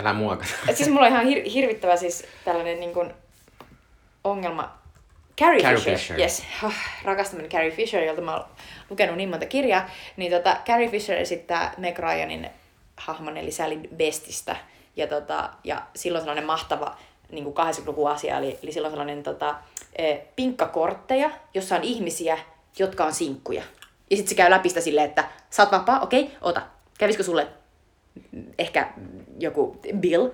[0.00, 0.44] Älä muoka.
[0.74, 3.14] Siis mulla on ihan hir- hirvittävä siis tällainen niin kuin,
[4.24, 4.78] ongelma.
[5.38, 6.20] Carrie, Carrie Fisher, Fisher.
[6.20, 6.44] yes.
[6.64, 8.44] Oh, rakastamani Carrie Fisher, jolta mä oon
[8.90, 9.90] lukenut niin monta kirjaa.
[10.16, 12.50] Niin tota, Carrie Fisher esittää Meg Ryanin
[12.96, 14.56] hahmon, eli Sally Bestistä
[14.96, 16.96] ja, tota, ja silloin sellainen mahtava
[17.30, 19.54] niin kuin 80-luvun asia, eli, eli silloin sellainen tota,
[19.96, 22.38] e, pinkkakortteja, jossa on ihmisiä,
[22.78, 23.62] jotka on sinkkuja.
[24.10, 26.62] Ja sitten se käy läpi sitä silleen, että sä oot vapaa, okei, okay, ota.
[26.98, 27.46] Kävisikö sulle
[28.58, 28.92] ehkä
[29.38, 30.28] joku Bill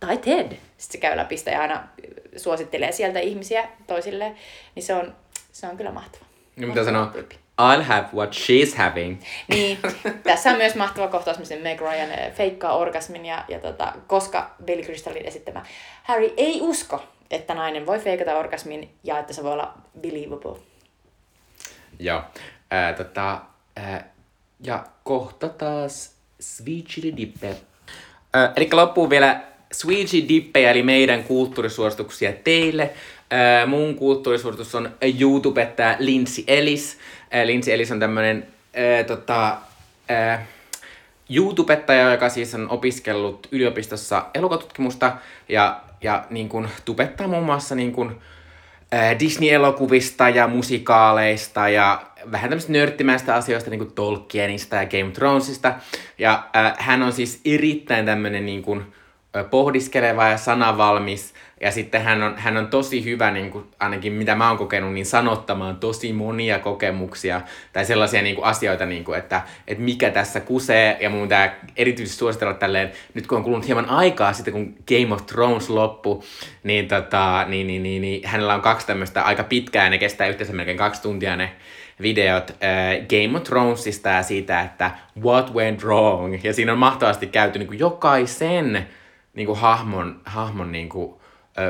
[0.00, 0.48] tai Ted?
[0.50, 1.88] Sitten se käy läpi sitä ja aina
[2.36, 4.36] suosittelee sieltä ihmisiä toisilleen.
[4.74, 5.14] Niin se on,
[5.52, 6.24] se on kyllä mahtava.
[6.56, 7.10] Niin mitä sanoo?
[7.62, 9.22] I'll have what she's having.
[9.48, 9.78] Niin,
[10.22, 14.54] tässä on myös mahtava kohtaus, missä Meg Ryan eh, feikkaa orgasmin ja, ja tota, koska
[14.64, 15.62] Billy Crystalin esittämä
[16.02, 20.58] Harry ei usko, että nainen voi feikata orgasmin ja että se voi olla believable.
[21.98, 22.22] Joo.
[22.72, 23.40] Äh, tota,
[23.78, 24.04] äh,
[24.60, 27.56] ja kohta taas Sweet Chili Dippe.
[28.56, 29.40] Eli loppuun vielä
[29.72, 32.94] Sweet Chili Dippe, eli meidän kulttuurisuosituksia teille.
[33.34, 36.98] Äh, mun kulttuurisuositus on YouTubettaja Lindsay Ellis.
[37.34, 39.56] Äh, Lindsay Ellis on tämmönen äh, tota,
[40.10, 40.40] äh,
[41.30, 45.12] YouTubettaja, joka siis on opiskellut yliopistossa elokotutkimusta
[45.48, 48.20] ja, ja niin kun, tubettaa muun muassa niin kun,
[48.94, 55.12] äh, Disney-elokuvista ja musikaaleista ja vähän tämmöistä nörttimäistä asioista niin kuin Tolkienista ja Game of
[55.12, 55.74] Thronesista.
[56.18, 58.86] Ja äh, hän on siis erittäin tämmöinen niin kuin,
[59.50, 61.34] pohdiskeleva ja sanavalmis.
[61.60, 64.92] Ja sitten hän on, hän on tosi hyvä, niin kuin, ainakin mitä mä oon kokenut,
[64.92, 67.40] niin sanottamaan tosi monia kokemuksia
[67.72, 70.96] tai sellaisia niin kuin, asioita, niin kuin, että, että mikä tässä kusee.
[71.00, 75.14] Ja mun tää erityisesti suositella tälleen, nyt kun on kulunut hieman aikaa sitten, kun Game
[75.14, 76.24] of Thrones loppu,
[76.62, 80.52] niin, tota, niin, niin, niin, niin hänellä on kaksi tämmöistä aika pitkää, ne kestää yhteensä
[80.52, 81.50] melkein kaksi tuntia ne
[82.02, 82.56] videot äh,
[83.08, 84.90] Game of Thronesista ja siitä, että
[85.22, 86.44] what went wrong.
[86.44, 88.86] Ja siinä on mahtavasti käyty niin kuin jokaisen
[89.34, 91.14] niin kuin hahmon, hahmon niin kuin,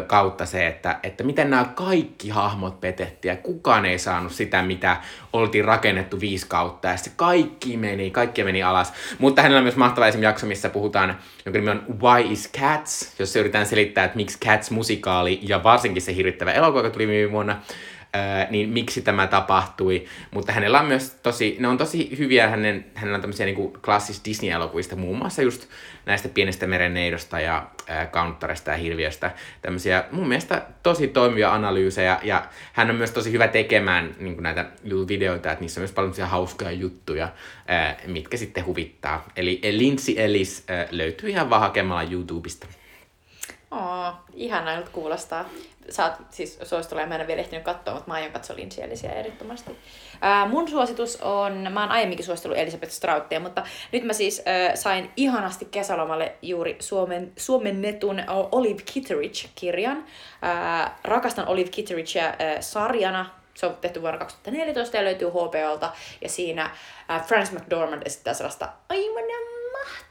[0.06, 4.96] kautta se, että, että miten nämä kaikki hahmot petettiin ja kukaan ei saanut sitä, mitä
[5.32, 8.92] oltiin rakennettu viisi kautta ja se kaikki meni, kaikki meni alas.
[9.18, 13.14] Mutta hänellä on myös mahtava esimerkiksi jakso, missä puhutaan, jonka nimi on Why is Cats,
[13.18, 17.32] jossa yritetään selittää, että miksi Cats musikaali ja varsinkin se hirvittävä elokuva, joka tuli viime
[17.32, 17.60] vuonna,
[18.50, 20.04] niin miksi tämä tapahtui.
[20.30, 24.24] Mutta hänellä on myös tosi, ne on tosi hyviä, hänen, hänellä on tämmöisiä niin klassista
[24.24, 25.68] Disney-elokuvista, muun muassa just
[26.06, 29.30] näistä pienestä merenneidosta ja ää, kauntaresta ja hirviöstä.
[29.62, 34.66] Tämmöisiä mun mielestä tosi toimivia analyysejä ja hän on myös tosi hyvä tekemään niin näitä
[35.08, 37.28] videoita, että niissä on myös paljon hauskoja juttuja,
[37.68, 39.28] ää, mitkä sitten huvittaa.
[39.36, 42.66] Eli Lindsay Ellis ää, löytyy ihan vaan hakemalla YouTubesta.
[43.74, 45.44] Oo, ihana nyt kuulostaa.
[45.90, 48.56] Saat siis suositella, mä en vielä ehtinyt katsoa, mutta mä aion katsoa
[49.16, 49.78] ehdottomasti.
[50.20, 53.62] Ää, mun suositus on, mä oon aiemminkin suositellut Elisabeth Strauttia, mutta
[53.92, 58.22] nyt mä siis ää, sain ihanasti kesälomalle juuri Suomen, Suomen netun
[58.52, 60.04] Olive Kitteridge-kirjan.
[60.42, 65.92] Ää, rakastan Olive Kitteridgea ää, sarjana, se on tehty vuonna 2014 ja löytyy HBOlta.
[66.20, 66.70] Ja siinä
[67.10, 69.24] äh, Frances McDormand esittää sellaista aivan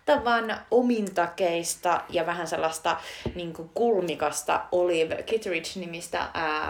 [0.08, 2.98] mahtavan omintakeista ja vähän sellaista
[3.36, 6.28] niin kuin kulmikasta Olive Kitteridge-nimistä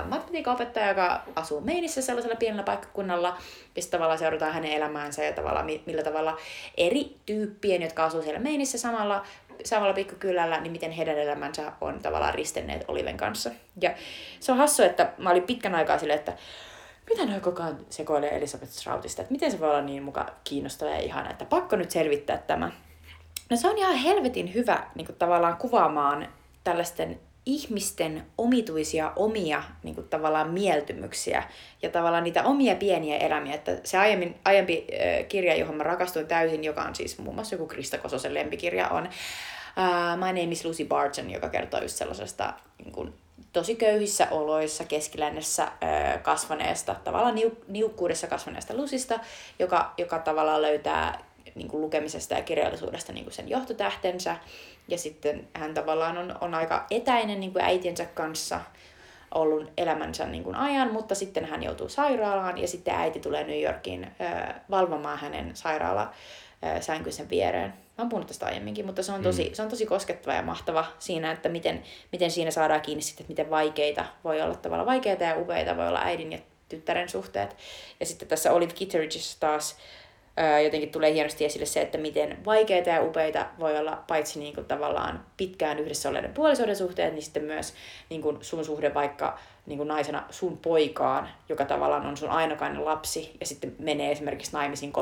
[0.09, 3.38] matematiikan opettaja, joka asuu Meinissä sellaisella pienellä paikkakunnalla.
[3.79, 6.38] Sitten tavallaan seurataan hänen elämäänsä ja tavallaan millä tavalla
[6.77, 9.25] eri tyyppien, jotka asuu siellä Meinissä samalla,
[9.65, 13.51] samalla pikkukylällä, niin miten heidän elämänsä on tavallaan ristenneet Oliven kanssa.
[13.81, 13.93] Ja
[14.39, 16.34] se on hassu, että mä olin pitkän aikaa silleen, että
[17.09, 20.89] mitä ne koko ajan sekoilee Elisabeth Stroutista, että miten se voi olla niin muka kiinnostava
[20.89, 22.71] ja ihana, että pakko nyt selvittää tämä.
[23.49, 26.27] No se on ihan helvetin hyvä niin kuin tavallaan kuvaamaan
[26.63, 31.43] tällaisten ihmisten omituisia omia niin kuin tavallaan mieltymyksiä
[31.81, 33.53] ja tavallaan niitä omia pieniä elämiä.
[33.53, 34.87] Että se aiemmin, aiempi
[35.27, 39.03] kirja, johon mä rakastuin täysin, joka on siis muun muassa joku Krista Kososen lempikirja, on
[39.03, 43.13] uh, My Name is Lucy Barton, joka kertoo just sellaisesta niin kuin,
[43.53, 45.71] tosi köyhissä oloissa keskilännessä
[46.21, 49.19] kasvaneesta, tavallaan niuk- niukkuudessa kasvaneesta Lusista,
[49.59, 51.19] joka, joka tavallaan löytää
[51.56, 54.36] niin kuin lukemisesta ja kirjallisuudesta niin kuin sen johtotähtensä.
[54.88, 58.60] Ja sitten hän tavallaan on, on aika etäinen niin kuin äitiensä kanssa
[59.34, 63.62] ollut elämänsä niin kuin ajan, mutta sitten hän joutuu sairaalaan ja sitten äiti tulee New
[63.62, 66.01] Yorkiin äh, valvomaan hänen sairaala
[66.64, 67.70] äh, sänkyisen viereen.
[67.70, 69.54] Mä oon puhunut tästä aiemminkin, mutta se on tosi, mm.
[69.54, 73.32] se on tosi koskettava ja mahtava siinä, että miten, miten siinä saadaan kiinni sitten, että
[73.32, 76.39] miten vaikeita voi olla tavallaan vaikeita ja upeita voi olla äidin ja
[76.70, 77.56] tyttären suhteet.
[77.99, 79.78] Ja sitten tässä Olive Kitteridgeissa taas
[80.63, 84.65] jotenkin tulee hienosti esille se, että miten vaikeita ja upeita voi olla paitsi niin kuin
[84.65, 87.73] tavallaan pitkään yhdessä olleiden puolisoiden suhteet, niin sitten myös
[88.09, 92.86] niin kuin sun suhde vaikka niin kuin naisena sun poikaan, joka tavallaan on sun ainokainen
[92.86, 94.93] lapsi, ja sitten menee esimerkiksi naimisiin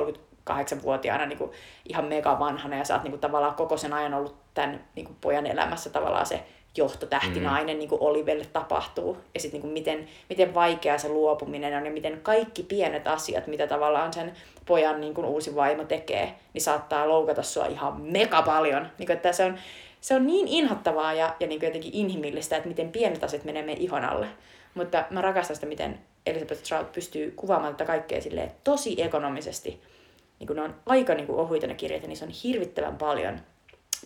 [0.50, 1.52] 38-vuotiaana niin kuin
[1.90, 5.06] ihan mega vanhana, ja sä oot niin kuin tavallaan koko sen ajan ollut tämän niin
[5.06, 6.44] kuin pojan elämässä tavallaan se
[6.78, 7.80] johtotähtinainen mm.
[7.80, 9.18] niin kuin Olivelle tapahtuu.
[9.34, 13.68] Ja sitten niin miten, miten vaikea se luopuminen on ja miten kaikki pienet asiat, mitä
[13.68, 14.34] tavallaan sen
[14.66, 18.88] pojan niin kuin uusi vaimo tekee, niin saattaa loukata sua ihan mega paljon.
[18.98, 19.58] Niin kuin, että se on,
[20.02, 23.64] se on niin inhottavaa ja, ja niin kuin jotenkin inhimillistä, että miten pienet asiat menee
[23.64, 24.28] meidän ihon alle.
[24.74, 29.82] Mutta mä rakastan sitä, miten Elizabeth Trout pystyy kuvaamaan tätä kaikkea silleen tosi ekonomisesti.
[30.40, 33.40] Niin kuin ne on aika niin kuin ohuita ne kirjat ja niissä on hirvittävän paljon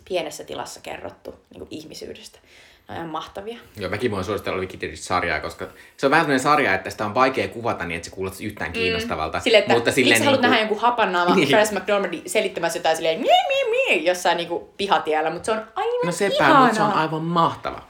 [0.08, 2.40] pienessä tilassa kerrottu niin kuin ihmisyydestä.
[2.88, 3.58] Ne on ihan mahtavia.
[3.78, 7.14] Joo, mäkin voin suositella Oli sarjaa, koska se on vähän sellainen sarja, että sitä on
[7.14, 8.74] vaikea kuvata niin, että se kuulostaa yhtään mm.
[8.74, 9.38] kiinnostavalta.
[9.38, 9.42] Mm.
[9.42, 11.48] Sille, että mutta silleen, niin haluat nähdä jonkun hapannaama niin.
[11.48, 15.62] Frances McDormand selittämässä jotain silleen mie, mie, mie, jossain niin kuin pihatiellä, mutta se on
[15.76, 17.82] aivan No sepä, mutta se on aivan mahtava.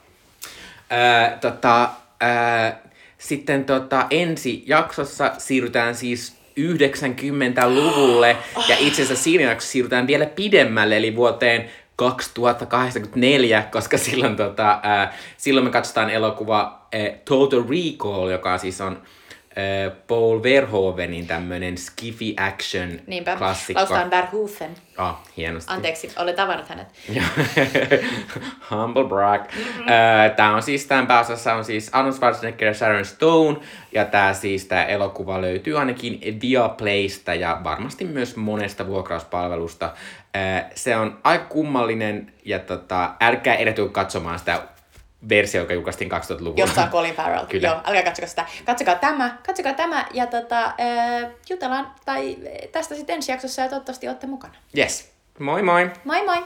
[0.91, 1.89] Öö, tota,
[2.23, 2.71] öö,
[3.17, 8.69] sitten tota, ensi jaksossa siirrytään siis 90-luvulle, oh.
[8.69, 15.13] ja itse asiassa siinä jaksossa siirrytään vielä pidemmälle, eli vuoteen 2084, koska silloin, tota, ää,
[15.37, 19.01] silloin me katsotaan elokuva ää, Total Recall, joka siis on
[19.55, 23.79] ää, Paul Verhoevenin tämmönen skiffy action Niinpä, klassikko.
[23.79, 24.75] Laustaan Verhoeven.
[24.97, 25.73] Oh, hienosti.
[25.73, 26.87] Anteeksi, olen tavannut hänet.
[28.71, 29.41] Humble brag.
[29.41, 29.85] Mm-hmm.
[30.35, 33.57] Tää on siis, tämän pääosassa on siis Arnold Schwarzenegger ja Sharon Stone,
[33.91, 39.93] ja tää siis tää elokuva löytyy ainakin Viaplaysta ja varmasti myös monesta vuokrauspalvelusta
[40.75, 44.61] se on aika kummallinen ja tota, älkää edetu katsomaan sitä
[45.29, 46.59] versio, joka julkaistiin 2000-luvulla.
[46.59, 47.45] Jossa on Colin Farrell.
[47.51, 47.67] Kyllä.
[47.67, 48.45] Joo, älkää katsokaa sitä.
[48.65, 52.37] Katsokaa tämä, katsokaa tämä ja tota, äh, jutellaan tai
[52.71, 54.53] tästä sitten ensi jaksossa ja toivottavasti olette mukana.
[54.77, 55.11] Yes.
[55.39, 55.91] Moi moi!
[56.03, 56.43] Moi moi!